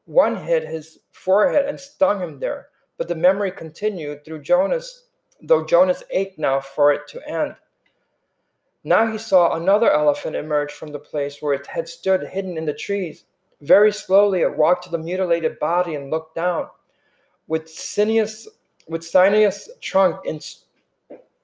One 0.07 0.35
hit 0.35 0.67
his 0.67 1.01
forehead 1.13 1.67
and 1.67 1.79
stung 1.79 2.21
him 2.23 2.41
there, 2.41 2.69
but 2.97 3.07
the 3.07 3.15
memory 3.15 3.51
continued 3.51 4.25
through 4.25 4.41
Jonas, 4.41 5.09
though 5.43 5.63
Jonas 5.63 6.03
ached 6.11 6.39
now 6.39 6.59
for 6.59 6.91
it 6.91 7.07
to 7.09 7.29
end. 7.29 7.55
Now 8.83 9.13
he 9.13 9.19
saw 9.19 9.57
another 9.57 9.93
elephant 9.93 10.35
emerge 10.35 10.73
from 10.73 10.91
the 10.91 10.99
place 10.99 11.43
where 11.43 11.53
it 11.53 11.67
had 11.67 11.87
stood 11.87 12.23
hidden 12.29 12.57
in 12.57 12.65
the 12.65 12.73
trees. 12.73 13.25
Very 13.61 13.93
slowly 13.93 14.41
it 14.41 14.57
walked 14.57 14.85
to 14.85 14.91
the 14.91 14.97
mutilated 14.97 15.59
body 15.59 15.97
and 15.97 16.09
looked 16.11 16.35
down. 16.35 16.69
With 17.47 17.69
sinuous, 17.69 18.49
with 18.89 19.05
sinuous 19.05 19.69
trunk, 19.83 20.25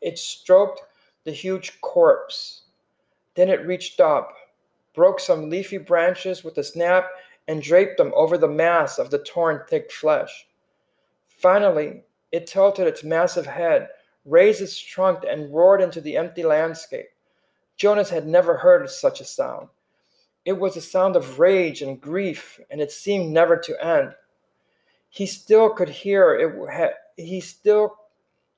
it 0.01 0.19
stroked 0.19 0.81
the 1.27 1.33
huge 1.33 1.79
corpse. 1.81 2.63
Then 3.35 3.51
it 3.51 3.67
reached 3.67 4.01
up, 4.01 4.33
broke 4.95 5.19
some 5.21 5.51
leafy 5.51 5.77
branches 5.77 6.45
with 6.45 6.57
a 6.57 6.65
snap, 6.65 7.11
and 7.49 7.61
draped 7.61 7.99
them 7.99 8.13
over 8.15 8.39
the 8.39 8.49
mass 8.49 8.99
of 8.99 9.11
the 9.11 9.19
torn, 9.19 9.63
thick 9.69 9.91
flesh. 9.91 10.47
Finally, 11.27 12.05
it 12.31 12.47
tilted 12.47 12.87
its 12.87 13.03
massive 13.03 13.45
head, 13.45 13.89
raised 14.25 14.61
its 14.61 14.79
trunk, 14.79 15.25
and 15.29 15.53
roared 15.53 15.83
into 15.83 16.01
the 16.01 16.17
empty 16.17 16.45
landscape. 16.45 17.09
Jonas 17.77 18.09
had 18.09 18.27
never 18.27 18.57
heard 18.57 18.89
such 18.89 19.21
a 19.21 19.25
sound. 19.25 19.69
It 20.45 20.53
was 20.53 20.77
a 20.77 20.81
sound 20.81 21.17
of 21.17 21.41
rage 21.41 21.83
and 21.83 22.01
grief, 22.01 22.61
and 22.71 22.81
it 22.81 22.93
seemed 22.93 23.33
never 23.33 23.57
to 23.57 23.85
end. 23.85 24.15
He 25.09 25.27
still 25.27 25.71
could 25.71 25.89
hear 25.89 26.35
it. 26.35 26.95
He 27.17 27.41
still 27.41 27.97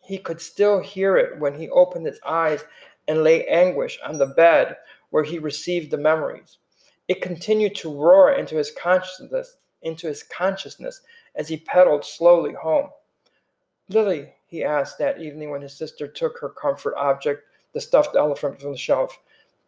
he 0.08 0.16
could 0.16 0.40
still 0.40 0.80
hear 0.80 1.18
it 1.18 1.38
when 1.38 1.54
he 1.54 1.68
opened 1.68 2.06
his 2.06 2.18
eyes 2.26 2.64
and 3.08 3.22
lay 3.22 3.46
anguish 3.46 3.98
on 4.06 4.16
the 4.16 4.26
bed 4.26 4.78
where 5.10 5.22
he 5.22 5.38
received 5.38 5.90
the 5.90 5.98
memories. 5.98 6.56
It 7.08 7.20
continued 7.20 7.74
to 7.76 7.94
roar 7.94 8.32
into 8.32 8.56
his 8.56 8.70
consciousness, 8.70 9.58
into 9.82 10.06
his 10.06 10.22
consciousness 10.22 11.02
as 11.34 11.46
he 11.46 11.58
pedaled 11.58 12.06
slowly 12.06 12.54
home. 12.54 12.88
Lily, 13.90 14.32
he 14.46 14.64
asked 14.64 14.96
that 14.98 15.20
evening 15.20 15.50
when 15.50 15.60
his 15.60 15.74
sister 15.74 16.08
took 16.08 16.38
her 16.38 16.48
comfort 16.48 16.94
object, 16.96 17.42
the 17.74 17.80
stuffed 17.80 18.16
elephant 18.16 18.58
from 18.58 18.72
the 18.72 18.78
shelf, 18.78 19.18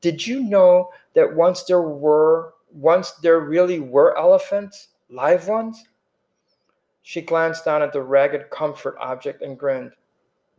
did 0.00 0.26
you 0.26 0.40
know 0.40 0.90
that 1.14 1.36
once 1.36 1.64
there 1.64 1.82
were 1.82 2.54
once 2.72 3.10
there 3.22 3.40
really 3.40 3.80
were 3.80 4.16
elephants, 4.16 4.88
live 5.10 5.48
ones? 5.48 5.84
She 7.02 7.20
glanced 7.20 7.66
down 7.66 7.82
at 7.82 7.92
the 7.92 8.00
ragged 8.00 8.48
comfort 8.48 8.96
object 8.98 9.42
and 9.42 9.58
grinned. 9.58 9.92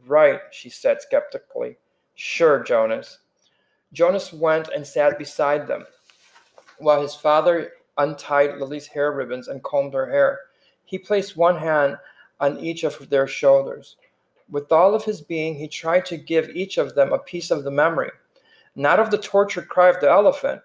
Right, 0.05 0.41
she 0.51 0.69
said 0.69 1.01
skeptically. 1.01 1.77
Sure, 2.15 2.63
Jonas. 2.63 3.19
Jonas 3.93 4.31
went 4.31 4.69
and 4.69 4.85
sat 4.85 5.17
beside 5.17 5.67
them 5.67 5.85
while 6.79 7.01
his 7.01 7.15
father 7.15 7.71
untied 7.97 8.57
Lily's 8.57 8.87
hair 8.87 9.11
ribbons 9.11 9.47
and 9.47 9.63
combed 9.63 9.93
her 9.93 10.09
hair. 10.09 10.39
He 10.85 10.97
placed 10.97 11.37
one 11.37 11.57
hand 11.57 11.97
on 12.39 12.59
each 12.59 12.83
of 12.83 13.09
their 13.09 13.27
shoulders. 13.27 13.97
With 14.49 14.71
all 14.71 14.95
of 14.95 15.05
his 15.05 15.21
being, 15.21 15.55
he 15.55 15.67
tried 15.67 16.05
to 16.07 16.17
give 16.17 16.49
each 16.49 16.77
of 16.77 16.95
them 16.95 17.13
a 17.13 17.19
piece 17.19 17.51
of 17.51 17.63
the 17.63 17.71
memory, 17.71 18.11
not 18.75 18.99
of 18.99 19.11
the 19.11 19.17
tortured 19.17 19.69
cry 19.69 19.89
of 19.89 20.01
the 20.01 20.09
elephant, 20.09 20.61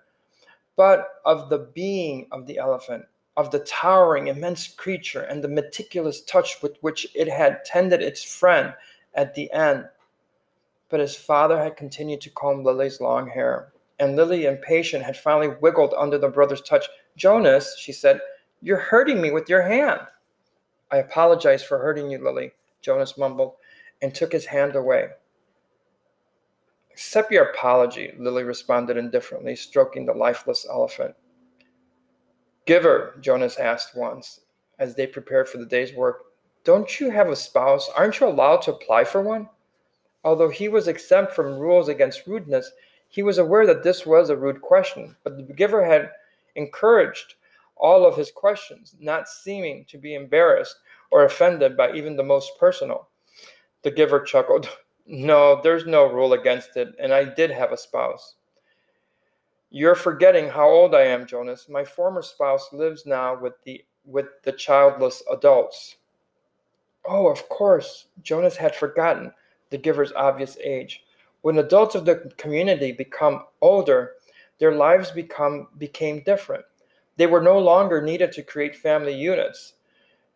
but 0.76 1.20
of 1.24 1.48
the 1.48 1.58
being 1.58 2.26
of 2.32 2.46
the 2.46 2.58
elephant, 2.58 3.04
of 3.36 3.50
the 3.50 3.60
towering, 3.60 4.28
immense 4.28 4.68
creature, 4.68 5.22
and 5.22 5.44
the 5.44 5.48
meticulous 5.48 6.22
touch 6.22 6.62
with 6.62 6.76
which 6.80 7.06
it 7.14 7.28
had 7.28 7.64
tended 7.64 8.02
its 8.02 8.22
friend 8.22 8.74
at 9.16 9.34
the 9.34 9.50
end. 9.52 9.86
But 10.88 11.00
his 11.00 11.16
father 11.16 11.58
had 11.58 11.76
continued 11.76 12.20
to 12.20 12.30
comb 12.30 12.62
Lily's 12.62 13.00
long 13.00 13.28
hair, 13.28 13.72
and 13.98 14.14
Lily, 14.14 14.46
impatient, 14.46 15.02
had 15.04 15.16
finally 15.16 15.56
wiggled 15.60 15.94
under 15.98 16.18
the 16.18 16.28
brother's 16.28 16.62
touch. 16.62 16.86
Jonas, 17.16 17.76
she 17.76 17.92
said, 17.92 18.20
you're 18.62 18.78
hurting 18.78 19.20
me 19.20 19.30
with 19.30 19.48
your 19.48 19.62
hand. 19.62 20.00
I 20.90 20.98
apologize 20.98 21.62
for 21.62 21.78
hurting 21.78 22.10
you, 22.10 22.22
Lily, 22.22 22.52
Jonas 22.80 23.18
mumbled, 23.18 23.54
and 24.02 24.14
took 24.14 24.32
his 24.32 24.46
hand 24.46 24.76
away. 24.76 25.08
Accept 26.92 27.30
your 27.32 27.50
apology, 27.50 28.12
Lily 28.18 28.44
responded 28.44 28.96
indifferently, 28.96 29.56
stroking 29.56 30.06
the 30.06 30.14
lifeless 30.14 30.66
elephant. 30.70 31.14
Giver, 32.64 33.16
Jonas 33.20 33.58
asked 33.58 33.96
once, 33.96 34.40
as 34.78 34.94
they 34.94 35.06
prepared 35.06 35.48
for 35.48 35.58
the 35.58 35.66
day's 35.66 35.94
work, 35.94 36.24
don't 36.66 36.98
you 36.98 37.10
have 37.10 37.28
a 37.28 37.36
spouse? 37.36 37.88
Aren't 37.96 38.18
you 38.18 38.26
allowed 38.26 38.60
to 38.62 38.72
apply 38.72 39.04
for 39.04 39.22
one? 39.22 39.48
Although 40.24 40.48
he 40.48 40.68
was 40.68 40.88
exempt 40.88 41.32
from 41.32 41.60
rules 41.60 41.88
against 41.88 42.26
rudeness, 42.26 42.72
he 43.08 43.22
was 43.22 43.38
aware 43.38 43.66
that 43.66 43.84
this 43.84 44.04
was 44.04 44.30
a 44.30 44.36
rude 44.36 44.60
question, 44.60 45.14
but 45.22 45.36
the 45.36 45.54
giver 45.54 45.84
had 45.84 46.10
encouraged 46.56 47.34
all 47.76 48.04
of 48.04 48.16
his 48.16 48.32
questions, 48.32 48.96
not 48.98 49.28
seeming 49.28 49.84
to 49.84 49.96
be 49.96 50.16
embarrassed 50.16 50.80
or 51.12 51.24
offended 51.24 51.76
by 51.76 51.92
even 51.92 52.16
the 52.16 52.24
most 52.24 52.58
personal. 52.58 53.08
The 53.82 53.90
giver 53.90 54.20
chuckled. 54.20 54.68
No, 55.08 55.60
there's 55.62 55.86
no 55.86 56.10
rule 56.12 56.32
against 56.32 56.76
it, 56.76 56.92
and 56.98 57.14
I 57.14 57.22
did 57.22 57.52
have 57.52 57.70
a 57.70 57.76
spouse. 57.76 58.34
You're 59.70 59.94
forgetting 59.94 60.48
how 60.48 60.68
old 60.68 60.96
I 60.96 61.02
am, 61.02 61.28
Jonas. 61.28 61.68
My 61.68 61.84
former 61.84 62.22
spouse 62.22 62.72
lives 62.72 63.06
now 63.06 63.38
with 63.38 63.52
the 63.62 63.84
with 64.04 64.26
the 64.42 64.50
childless 64.50 65.22
adults. 65.30 65.94
Oh, 67.08 67.28
of 67.28 67.48
course. 67.48 68.06
Jonas 68.22 68.56
had 68.56 68.74
forgotten 68.74 69.32
the 69.70 69.78
giver's 69.78 70.12
obvious 70.12 70.56
age. 70.62 71.04
When 71.42 71.58
adults 71.58 71.94
of 71.94 72.04
the 72.04 72.32
community 72.36 72.92
become 72.92 73.44
older, 73.60 74.14
their 74.58 74.72
lives 74.72 75.10
become 75.10 75.68
became 75.78 76.22
different. 76.24 76.64
They 77.16 77.26
were 77.26 77.42
no 77.42 77.58
longer 77.58 78.02
needed 78.02 78.32
to 78.32 78.42
create 78.42 78.76
family 78.76 79.14
units. 79.14 79.74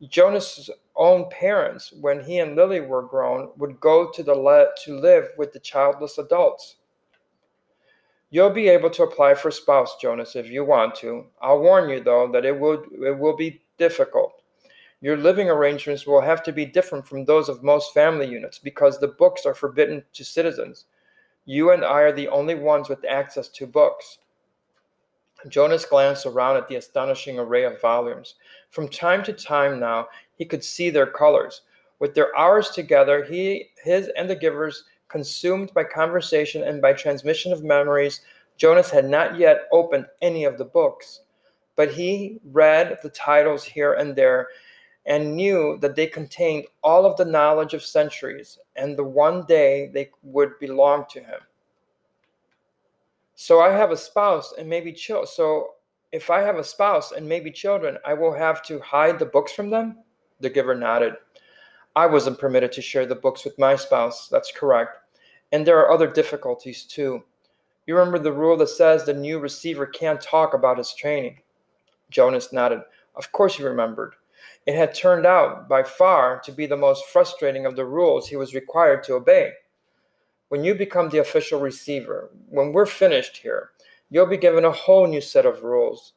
Jonas's 0.08 0.70
own 0.96 1.28
parents, 1.30 1.92
when 1.92 2.20
he 2.20 2.38
and 2.38 2.56
Lily 2.56 2.80
were 2.80 3.02
grown, 3.02 3.50
would 3.56 3.80
go 3.80 4.10
to 4.10 4.22
the 4.22 4.34
le- 4.34 4.68
to 4.84 4.98
live 4.98 5.30
with 5.36 5.52
the 5.52 5.60
childless 5.60 6.18
adults. 6.18 6.76
You'll 8.30 8.50
be 8.50 8.68
able 8.68 8.90
to 8.90 9.02
apply 9.02 9.34
for 9.34 9.50
spouse, 9.50 9.96
Jonas, 10.00 10.36
if 10.36 10.48
you 10.48 10.64
want 10.64 10.94
to. 10.96 11.26
I'll 11.42 11.60
warn 11.60 11.90
you, 11.90 12.00
though, 12.00 12.30
that 12.32 12.44
it 12.44 12.58
will, 12.58 12.84
it 12.92 13.18
will 13.18 13.36
be 13.36 13.62
difficult. 13.76 14.39
Your 15.00 15.16
living 15.16 15.48
arrangements 15.48 16.06
will 16.06 16.20
have 16.20 16.42
to 16.42 16.52
be 16.52 16.66
different 16.66 17.06
from 17.06 17.24
those 17.24 17.48
of 17.48 17.62
most 17.62 17.94
family 17.94 18.26
units 18.26 18.58
because 18.58 18.98
the 18.98 19.08
books 19.08 19.46
are 19.46 19.54
forbidden 19.54 20.04
to 20.12 20.24
citizens. 20.24 20.86
You 21.46 21.72
and 21.72 21.84
I 21.84 22.00
are 22.00 22.12
the 22.12 22.28
only 22.28 22.54
ones 22.54 22.88
with 22.88 23.04
access 23.08 23.48
to 23.48 23.66
books. 23.66 24.18
Jonas 25.48 25.86
glanced 25.86 26.26
around 26.26 26.58
at 26.58 26.68
the 26.68 26.76
astonishing 26.76 27.38
array 27.38 27.64
of 27.64 27.80
volumes. 27.80 28.34
From 28.70 28.88
time 28.88 29.22
to 29.24 29.32
time 29.32 29.80
now, 29.80 30.08
he 30.36 30.44
could 30.44 30.62
see 30.62 30.90
their 30.90 31.06
colors. 31.06 31.62
With 31.98 32.14
their 32.14 32.36
hours 32.36 32.70
together, 32.70 33.24
he, 33.24 33.70
his, 33.82 34.10
and 34.16 34.28
the 34.28 34.36
giver's 34.36 34.84
Consumed 35.10 35.74
by 35.74 35.82
conversation 35.82 36.62
and 36.62 36.80
by 36.80 36.92
transmission 36.92 37.52
of 37.52 37.64
memories, 37.64 38.20
Jonas 38.56 38.90
had 38.90 39.06
not 39.06 39.36
yet 39.36 39.66
opened 39.72 40.06
any 40.22 40.44
of 40.44 40.56
the 40.56 40.64
books. 40.64 41.22
But 41.74 41.90
he 41.90 42.38
read 42.44 42.96
the 43.02 43.10
titles 43.10 43.64
here 43.64 43.94
and 43.94 44.14
there 44.14 44.48
and 45.06 45.34
knew 45.34 45.78
that 45.80 45.96
they 45.96 46.06
contained 46.06 46.66
all 46.82 47.06
of 47.06 47.16
the 47.16 47.24
knowledge 47.24 47.74
of 47.74 47.82
centuries, 47.82 48.58
and 48.76 48.96
the 48.96 49.04
one 49.04 49.44
day 49.46 49.90
they 49.92 50.10
would 50.22 50.58
belong 50.58 51.04
to 51.10 51.20
him. 51.20 51.40
So 53.34 53.60
I 53.60 53.70
have 53.72 53.90
a 53.90 53.96
spouse 53.96 54.52
and 54.58 54.68
maybe 54.68 54.92
children. 54.92 55.26
So 55.26 55.74
if 56.12 56.28
I 56.28 56.40
have 56.42 56.56
a 56.56 56.64
spouse 56.64 57.12
and 57.12 57.26
maybe 57.26 57.50
children, 57.50 57.96
I 58.04 58.12
will 58.12 58.34
have 58.34 58.62
to 58.64 58.80
hide 58.80 59.18
the 59.18 59.26
books 59.26 59.52
from 59.52 59.70
them? 59.70 59.98
The 60.40 60.50
giver 60.50 60.74
nodded. 60.74 61.14
I 61.96 62.06
wasn't 62.06 62.38
permitted 62.38 62.70
to 62.72 62.82
share 62.82 63.06
the 63.06 63.14
books 63.14 63.44
with 63.44 63.58
my 63.58 63.76
spouse. 63.76 64.28
That's 64.28 64.52
correct. 64.52 64.98
And 65.52 65.66
there 65.66 65.78
are 65.78 65.90
other 65.90 66.06
difficulties 66.06 66.84
too. 66.84 67.24
You 67.86 67.96
remember 67.96 68.18
the 68.18 68.32
rule 68.32 68.56
that 68.58 68.68
says 68.68 69.04
the 69.04 69.14
new 69.14 69.38
receiver 69.38 69.86
can't 69.86 70.20
talk 70.20 70.54
about 70.54 70.78
his 70.78 70.92
training? 70.92 71.40
Jonas 72.10 72.52
nodded. 72.52 72.82
Of 73.16 73.32
course 73.32 73.56
he 73.56 73.64
remembered. 73.64 74.14
It 74.70 74.76
had 74.76 74.94
turned 74.94 75.26
out 75.26 75.68
by 75.68 75.82
far 75.82 76.38
to 76.44 76.52
be 76.52 76.64
the 76.64 76.76
most 76.76 77.06
frustrating 77.06 77.66
of 77.66 77.74
the 77.74 77.84
rules 77.84 78.28
he 78.28 78.36
was 78.36 78.54
required 78.54 79.02
to 79.02 79.14
obey. 79.14 79.50
When 80.46 80.62
you 80.62 80.76
become 80.76 81.08
the 81.08 81.18
official 81.18 81.58
receiver, 81.58 82.30
when 82.48 82.72
we're 82.72 82.86
finished 82.86 83.36
here, 83.36 83.72
you'll 84.10 84.26
be 84.26 84.36
given 84.36 84.64
a 84.64 84.70
whole 84.70 85.08
new 85.08 85.20
set 85.20 85.44
of 85.44 85.64
rules. 85.64 86.12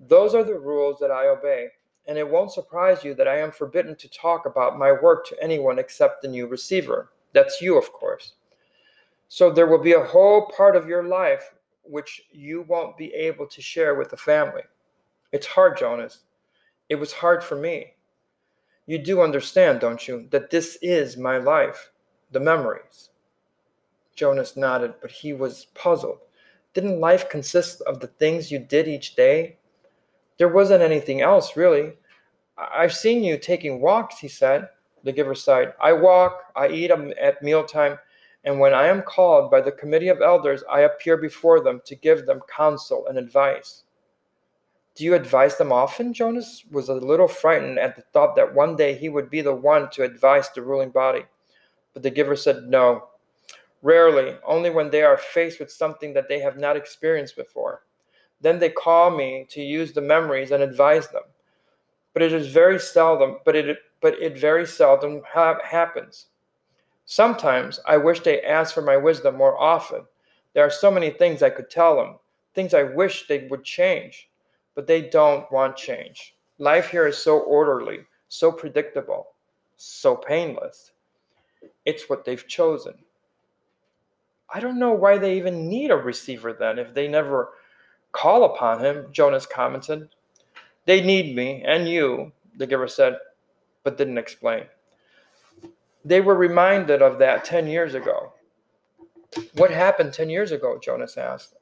Those 0.00 0.34
are 0.34 0.42
the 0.42 0.58
rules 0.58 1.00
that 1.00 1.10
I 1.10 1.28
obey, 1.28 1.68
and 2.06 2.16
it 2.16 2.26
won't 2.26 2.52
surprise 2.52 3.04
you 3.04 3.12
that 3.12 3.28
I 3.28 3.36
am 3.36 3.52
forbidden 3.52 3.94
to 3.96 4.08
talk 4.08 4.46
about 4.46 4.78
my 4.78 4.92
work 4.92 5.26
to 5.26 5.42
anyone 5.42 5.78
except 5.78 6.22
the 6.22 6.28
new 6.28 6.46
receiver. 6.46 7.10
That's 7.34 7.60
you, 7.60 7.76
of 7.76 7.92
course. 7.92 8.36
So 9.28 9.50
there 9.50 9.66
will 9.66 9.82
be 9.82 9.92
a 9.92 10.02
whole 10.06 10.46
part 10.56 10.76
of 10.76 10.88
your 10.88 11.04
life 11.04 11.52
which 11.82 12.22
you 12.32 12.62
won't 12.62 12.96
be 12.96 13.12
able 13.12 13.46
to 13.48 13.60
share 13.60 13.96
with 13.96 14.08
the 14.08 14.16
family. 14.16 14.62
It's 15.30 15.46
hard, 15.46 15.76
Jonas. 15.76 16.24
It 16.92 17.00
was 17.00 17.14
hard 17.14 17.42
for 17.42 17.56
me. 17.56 17.94
You 18.84 18.98
do 18.98 19.22
understand, 19.22 19.80
don't 19.80 20.06
you, 20.06 20.28
that 20.28 20.50
this 20.50 20.76
is 20.82 21.16
my 21.16 21.38
life, 21.38 21.90
the 22.32 22.38
memories. 22.38 23.08
Jonas 24.14 24.58
nodded, 24.58 24.96
but 25.00 25.10
he 25.10 25.32
was 25.32 25.68
puzzled. 25.74 26.18
Didn't 26.74 27.00
life 27.00 27.30
consist 27.30 27.80
of 27.86 27.98
the 27.98 28.08
things 28.08 28.52
you 28.52 28.58
did 28.58 28.88
each 28.88 29.14
day? 29.14 29.56
There 30.36 30.52
wasn't 30.52 30.82
anything 30.82 31.22
else, 31.22 31.56
really. 31.56 31.94
I've 32.58 32.94
seen 32.94 33.24
you 33.24 33.38
taking 33.38 33.80
walks, 33.80 34.18
he 34.18 34.28
said. 34.28 34.68
The 35.02 35.12
giver 35.12 35.34
sighed. 35.34 35.72
I 35.80 35.94
walk, 35.94 36.42
I 36.56 36.68
eat 36.68 36.90
um, 36.90 37.14
at 37.18 37.42
mealtime, 37.42 37.98
and 38.44 38.60
when 38.60 38.74
I 38.74 38.86
am 38.86 39.00
called 39.00 39.50
by 39.50 39.62
the 39.62 39.72
committee 39.72 40.08
of 40.08 40.20
elders, 40.20 40.62
I 40.70 40.80
appear 40.80 41.16
before 41.16 41.62
them 41.62 41.80
to 41.86 41.96
give 41.96 42.26
them 42.26 42.42
counsel 42.54 43.06
and 43.06 43.16
advice. 43.16 43.84
Do 44.94 45.04
you 45.04 45.14
advise 45.14 45.56
them 45.56 45.72
often? 45.72 46.12
Jonas 46.12 46.64
was 46.70 46.88
a 46.88 46.94
little 46.94 47.28
frightened 47.28 47.78
at 47.78 47.96
the 47.96 48.02
thought 48.12 48.36
that 48.36 48.54
one 48.54 48.76
day 48.76 48.94
he 48.94 49.08
would 49.08 49.30
be 49.30 49.40
the 49.40 49.54
one 49.54 49.88
to 49.90 50.02
advise 50.02 50.50
the 50.50 50.62
ruling 50.62 50.90
body. 50.90 51.24
But 51.94 52.02
the 52.02 52.10
giver 52.10 52.36
said 52.36 52.64
no. 52.64 53.08
Rarely, 53.80 54.36
only 54.44 54.70
when 54.70 54.90
they 54.90 55.02
are 55.02 55.16
faced 55.16 55.58
with 55.58 55.72
something 55.72 56.12
that 56.12 56.28
they 56.28 56.40
have 56.40 56.58
not 56.58 56.76
experienced 56.76 57.36
before. 57.36 57.84
Then 58.40 58.58
they 58.58 58.70
call 58.70 59.10
me 59.10 59.46
to 59.50 59.62
use 59.62 59.92
the 59.92 60.00
memories 60.00 60.50
and 60.50 60.62
advise 60.62 61.08
them. 61.08 61.22
But 62.12 62.22
it 62.22 62.32
is 62.32 62.48
very 62.48 62.78
seldom, 62.78 63.38
but 63.44 63.56
it, 63.56 63.78
but 64.00 64.20
it 64.20 64.38
very 64.38 64.66
seldom 64.66 65.22
ha- 65.26 65.58
happens. 65.64 66.26
Sometimes 67.06 67.80
I 67.86 67.96
wish 67.96 68.20
they 68.20 68.42
asked 68.42 68.74
for 68.74 68.82
my 68.82 68.96
wisdom 68.96 69.36
more 69.36 69.58
often. 69.58 70.06
There 70.52 70.64
are 70.64 70.70
so 70.70 70.90
many 70.90 71.10
things 71.10 71.42
I 71.42 71.50
could 71.50 71.70
tell 71.70 71.96
them, 71.96 72.18
things 72.54 72.74
I 72.74 72.82
wish 72.82 73.26
they 73.26 73.48
would 73.48 73.64
change, 73.64 74.28
but 74.74 74.86
they 74.86 75.02
don't 75.02 75.50
want 75.52 75.76
change. 75.76 76.34
Life 76.58 76.88
here 76.88 77.06
is 77.06 77.18
so 77.18 77.40
orderly, 77.40 78.00
so 78.28 78.52
predictable, 78.52 79.28
so 79.76 80.16
painless. 80.16 80.92
It's 81.84 82.08
what 82.08 82.24
they've 82.24 82.46
chosen. 82.46 82.94
I 84.54 84.60
don't 84.60 84.78
know 84.78 84.92
why 84.92 85.18
they 85.18 85.36
even 85.36 85.68
need 85.68 85.90
a 85.90 85.96
receiver 85.96 86.52
then 86.52 86.78
if 86.78 86.92
they 86.92 87.08
never 87.08 87.50
call 88.12 88.44
upon 88.44 88.80
him, 88.84 89.06
Jonas 89.10 89.46
commented. 89.46 90.08
They 90.84 91.00
need 91.00 91.34
me 91.34 91.62
and 91.66 91.88
you, 91.88 92.32
the 92.58 92.66
giver 92.66 92.88
said, 92.88 93.16
but 93.82 93.96
didn't 93.96 94.18
explain. 94.18 94.64
They 96.04 96.20
were 96.20 96.34
reminded 96.34 97.00
of 97.00 97.18
that 97.18 97.44
10 97.44 97.66
years 97.66 97.94
ago. 97.94 98.32
What 99.54 99.70
happened 99.70 100.12
10 100.12 100.28
years 100.28 100.52
ago? 100.52 100.78
Jonas 100.82 101.16
asked. 101.16 101.54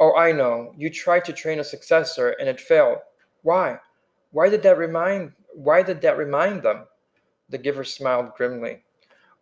Oh, 0.00 0.14
I 0.16 0.32
know. 0.32 0.72
You 0.76 0.90
tried 0.90 1.24
to 1.26 1.32
train 1.32 1.60
a 1.60 1.64
successor 1.64 2.30
and 2.30 2.48
it 2.48 2.60
failed. 2.60 2.98
Why? 3.42 3.78
Why 4.32 4.48
did 4.48 4.62
that 4.62 4.78
remind 4.78 5.32
why 5.54 5.82
did 5.82 6.00
that 6.02 6.16
remind 6.18 6.62
them? 6.62 6.86
The 7.50 7.58
giver 7.58 7.84
smiled 7.84 8.34
grimly. 8.36 8.84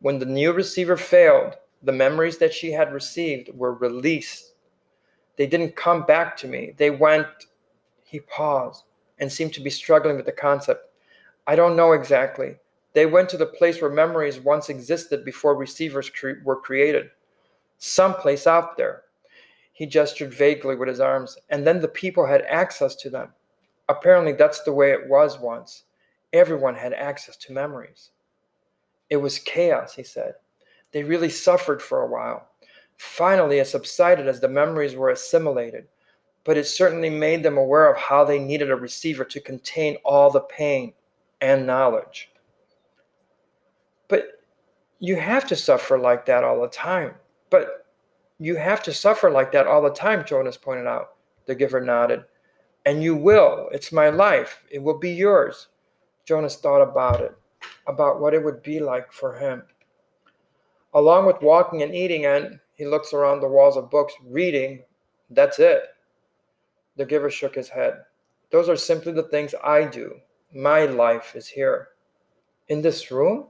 When 0.01 0.19
the 0.21 0.27
new 0.27 0.53
receiver 0.53 0.97
failed, 0.99 1.57
The 1.83 1.93
memories 1.93 2.39
that 2.39 2.55
she 2.55 2.73
had 2.73 2.93
received 2.95 3.51
were 3.55 3.75
released. 3.75 4.55
They 5.37 5.47
didn't 5.47 5.77
come 5.77 6.05
back 6.07 6.37
to 6.39 6.49
me. 6.49 6.75
They 6.77 6.91
went, 6.91 7.29
he 8.05 8.21
paused 8.21 8.85
and 9.19 9.33
seemed 9.33 9.55
to 9.55 9.63
be 9.63 9.71
struggling 9.71 10.17
with 10.17 10.27
the 10.27 10.33
concept. 10.33 10.91
I 11.47 11.57
don't 11.57 11.77
know 11.77 11.93
exactly. 11.93 12.57
They 12.95 13.07
went 13.07 13.29
to 13.31 13.39
the 13.39 13.47
place 13.59 13.81
where 13.83 13.91
memories 13.91 14.41
once 14.41 14.69
existed 14.71 15.25
before 15.25 15.57
receivers 15.57 16.11
cre- 16.11 16.43
were 16.45 16.61
created. 16.61 17.11
Someplace 17.79 18.47
out 18.47 18.77
there. 18.79 19.05
He 19.77 19.85
gestured 19.85 20.33
vaguely 20.33 20.75
with 20.75 20.89
his 20.89 21.01
arms, 21.01 21.37
and 21.51 21.67
then 21.67 21.83
the 21.83 21.89
people 21.89 22.25
had 22.25 22.47
access 22.49 22.95
to 22.97 23.11
them. 23.11 23.35
Apparently, 23.91 24.33
that's 24.33 24.63
the 24.63 24.73
way 24.73 24.91
it 24.91 25.07
was 25.07 25.39
once. 25.39 25.85
Everyone 26.33 26.75
had 26.75 26.95
access 26.95 27.37
to 27.37 27.53
memories. 27.53 28.09
It 29.11 29.19
was 29.19 29.39
chaos, 29.39 29.95
he 29.95 30.03
said. 30.03 30.37
They 30.93 31.03
really 31.03 31.29
suffered 31.29 31.83
for 31.83 32.01
a 32.01 32.07
while. 32.07 32.49
Finally, 32.97 33.59
it 33.59 33.67
subsided 33.67 34.27
as 34.27 34.41
the 34.41 34.49
memories 34.49 34.97
were 34.97 35.11
assimilated, 35.11 35.87
but 36.45 36.57
it 36.57 36.65
certainly 36.65 37.11
made 37.11 37.43
them 37.43 37.59
aware 37.59 37.93
of 37.93 37.99
how 37.99 38.25
they 38.25 38.39
needed 38.39 38.71
a 38.71 38.77
receiver 38.77 39.27
to 39.27 39.41
contain 39.41 39.99
all 40.07 40.31
the 40.31 40.41
pain 40.41 40.95
and 41.43 41.67
knowledge. 41.67 42.31
But 44.09 44.41
you 45.01 45.17
have 45.17 45.47
to 45.49 45.55
suffer 45.55 45.99
like 45.99 46.25
that 46.25 46.45
all 46.45 46.63
the 46.63 46.69
time. 46.69 47.15
But 47.51 47.86
you 48.39 48.57
have 48.57 48.83
to 48.85 48.93
suffer 48.93 49.31
like 49.31 49.53
that 49.53 49.67
all 49.67 49.83
the 49.83 49.91
time, 49.91 50.25
Jonas 50.25 50.57
pointed 50.57 50.87
out. 50.87 51.15
The 51.47 51.55
giver 51.55 51.81
nodded. 51.81 52.25
And 52.85 53.03
you 53.03 53.17
will. 53.17 53.69
It's 53.73 53.93
my 53.93 54.11
life. 54.11 54.63
It 54.71 54.83
will 54.83 54.99
be 54.99 55.11
yours. 55.11 55.69
Jonas 56.25 56.57
thought 56.57 56.83
about 56.83 57.21
it, 57.21 57.37
about 57.87 58.21
what 58.21 58.35
it 58.35 58.45
would 58.45 58.63
be 58.63 58.81
like 58.81 59.13
for 59.13 59.35
him. 59.35 59.63
Along 60.95 61.27
with 61.27 61.41
walking 61.43 61.83
and 61.83 61.95
eating, 61.95 62.27
and 62.27 62.59
he 62.75 62.85
looks 62.85 63.13
around 63.13 63.41
the 63.41 63.49
walls 63.49 63.77
of 63.77 63.91
books, 63.91 64.15
reading, 64.25 64.83
that's 65.31 65.59
it. 65.59 65.85
The 66.97 67.05
giver 67.05 67.31
shook 67.31 67.55
his 67.55 67.69
head. 67.69 67.95
Those 68.51 68.69
are 68.69 68.77
simply 68.77 69.13
the 69.13 69.25
things 69.25 69.55
I 69.63 69.85
do. 69.85 70.17
My 70.55 70.85
life 70.87 71.35
is 71.35 71.47
here. 71.47 71.89
In 72.69 72.83
this 72.83 73.11
room? 73.11 73.49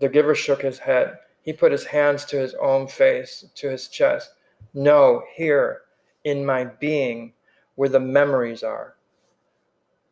The 0.00 0.08
giver 0.08 0.34
shook 0.34 0.62
his 0.62 0.78
head. 0.78 1.16
He 1.46 1.52
put 1.52 1.70
his 1.70 1.84
hands 1.84 2.24
to 2.26 2.36
his 2.36 2.54
own 2.54 2.88
face, 2.88 3.46
to 3.54 3.70
his 3.70 3.86
chest. 3.86 4.32
No, 4.74 5.22
here, 5.32 5.82
in 6.24 6.44
my 6.44 6.64
being, 6.64 7.34
where 7.76 7.88
the 7.88 8.00
memories 8.00 8.64
are. 8.64 8.96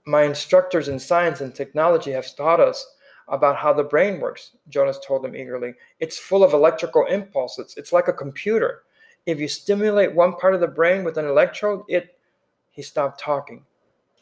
My 0.06 0.22
instructors 0.22 0.86
in 0.86 1.00
science 1.00 1.40
and 1.40 1.52
technology 1.52 2.12
have 2.12 2.36
taught 2.36 2.60
us 2.60 2.86
about 3.26 3.56
how 3.56 3.72
the 3.72 3.82
brain 3.82 4.20
works, 4.20 4.52
Jonas 4.68 5.00
told 5.04 5.24
him 5.24 5.34
eagerly. 5.34 5.74
It's 5.98 6.18
full 6.20 6.44
of 6.44 6.52
electrical 6.52 7.04
impulses. 7.06 7.74
It's 7.76 7.92
like 7.92 8.06
a 8.06 8.12
computer. 8.12 8.84
If 9.26 9.40
you 9.40 9.48
stimulate 9.48 10.14
one 10.14 10.36
part 10.36 10.54
of 10.54 10.60
the 10.60 10.68
brain 10.68 11.02
with 11.02 11.18
an 11.18 11.26
electrode, 11.26 11.82
it. 11.88 12.16
He 12.70 12.82
stopped 12.82 13.18
talking. 13.18 13.64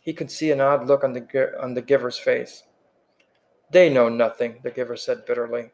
He 0.00 0.14
could 0.14 0.30
see 0.30 0.50
an 0.50 0.62
odd 0.62 0.86
look 0.86 1.04
on 1.04 1.12
the, 1.12 1.52
on 1.60 1.74
the 1.74 1.82
giver's 1.82 2.18
face. 2.18 2.62
They 3.70 3.90
know 3.90 4.08
nothing, 4.08 4.60
the 4.62 4.70
giver 4.70 4.96
said 4.96 5.26
bitterly. 5.26 5.72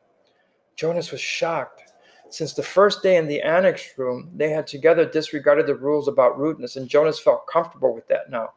Jonas 0.79 1.11
was 1.11 1.21
shocked. 1.21 1.93
Since 2.31 2.55
the 2.55 2.63
first 2.63 3.03
day 3.03 3.17
in 3.17 3.27
the 3.27 3.43
annex 3.43 3.99
room, 3.99 4.31
they 4.37 4.51
had 4.51 4.65
together 4.65 5.05
disregarded 5.05 5.67
the 5.67 5.75
rules 5.75 6.07
about 6.07 6.39
rudeness, 6.39 6.77
and 6.77 6.89
Jonas 6.89 7.19
felt 7.19 7.49
comfortable 7.49 7.93
with 7.93 8.07
that 8.07 8.31
now. 8.31 8.51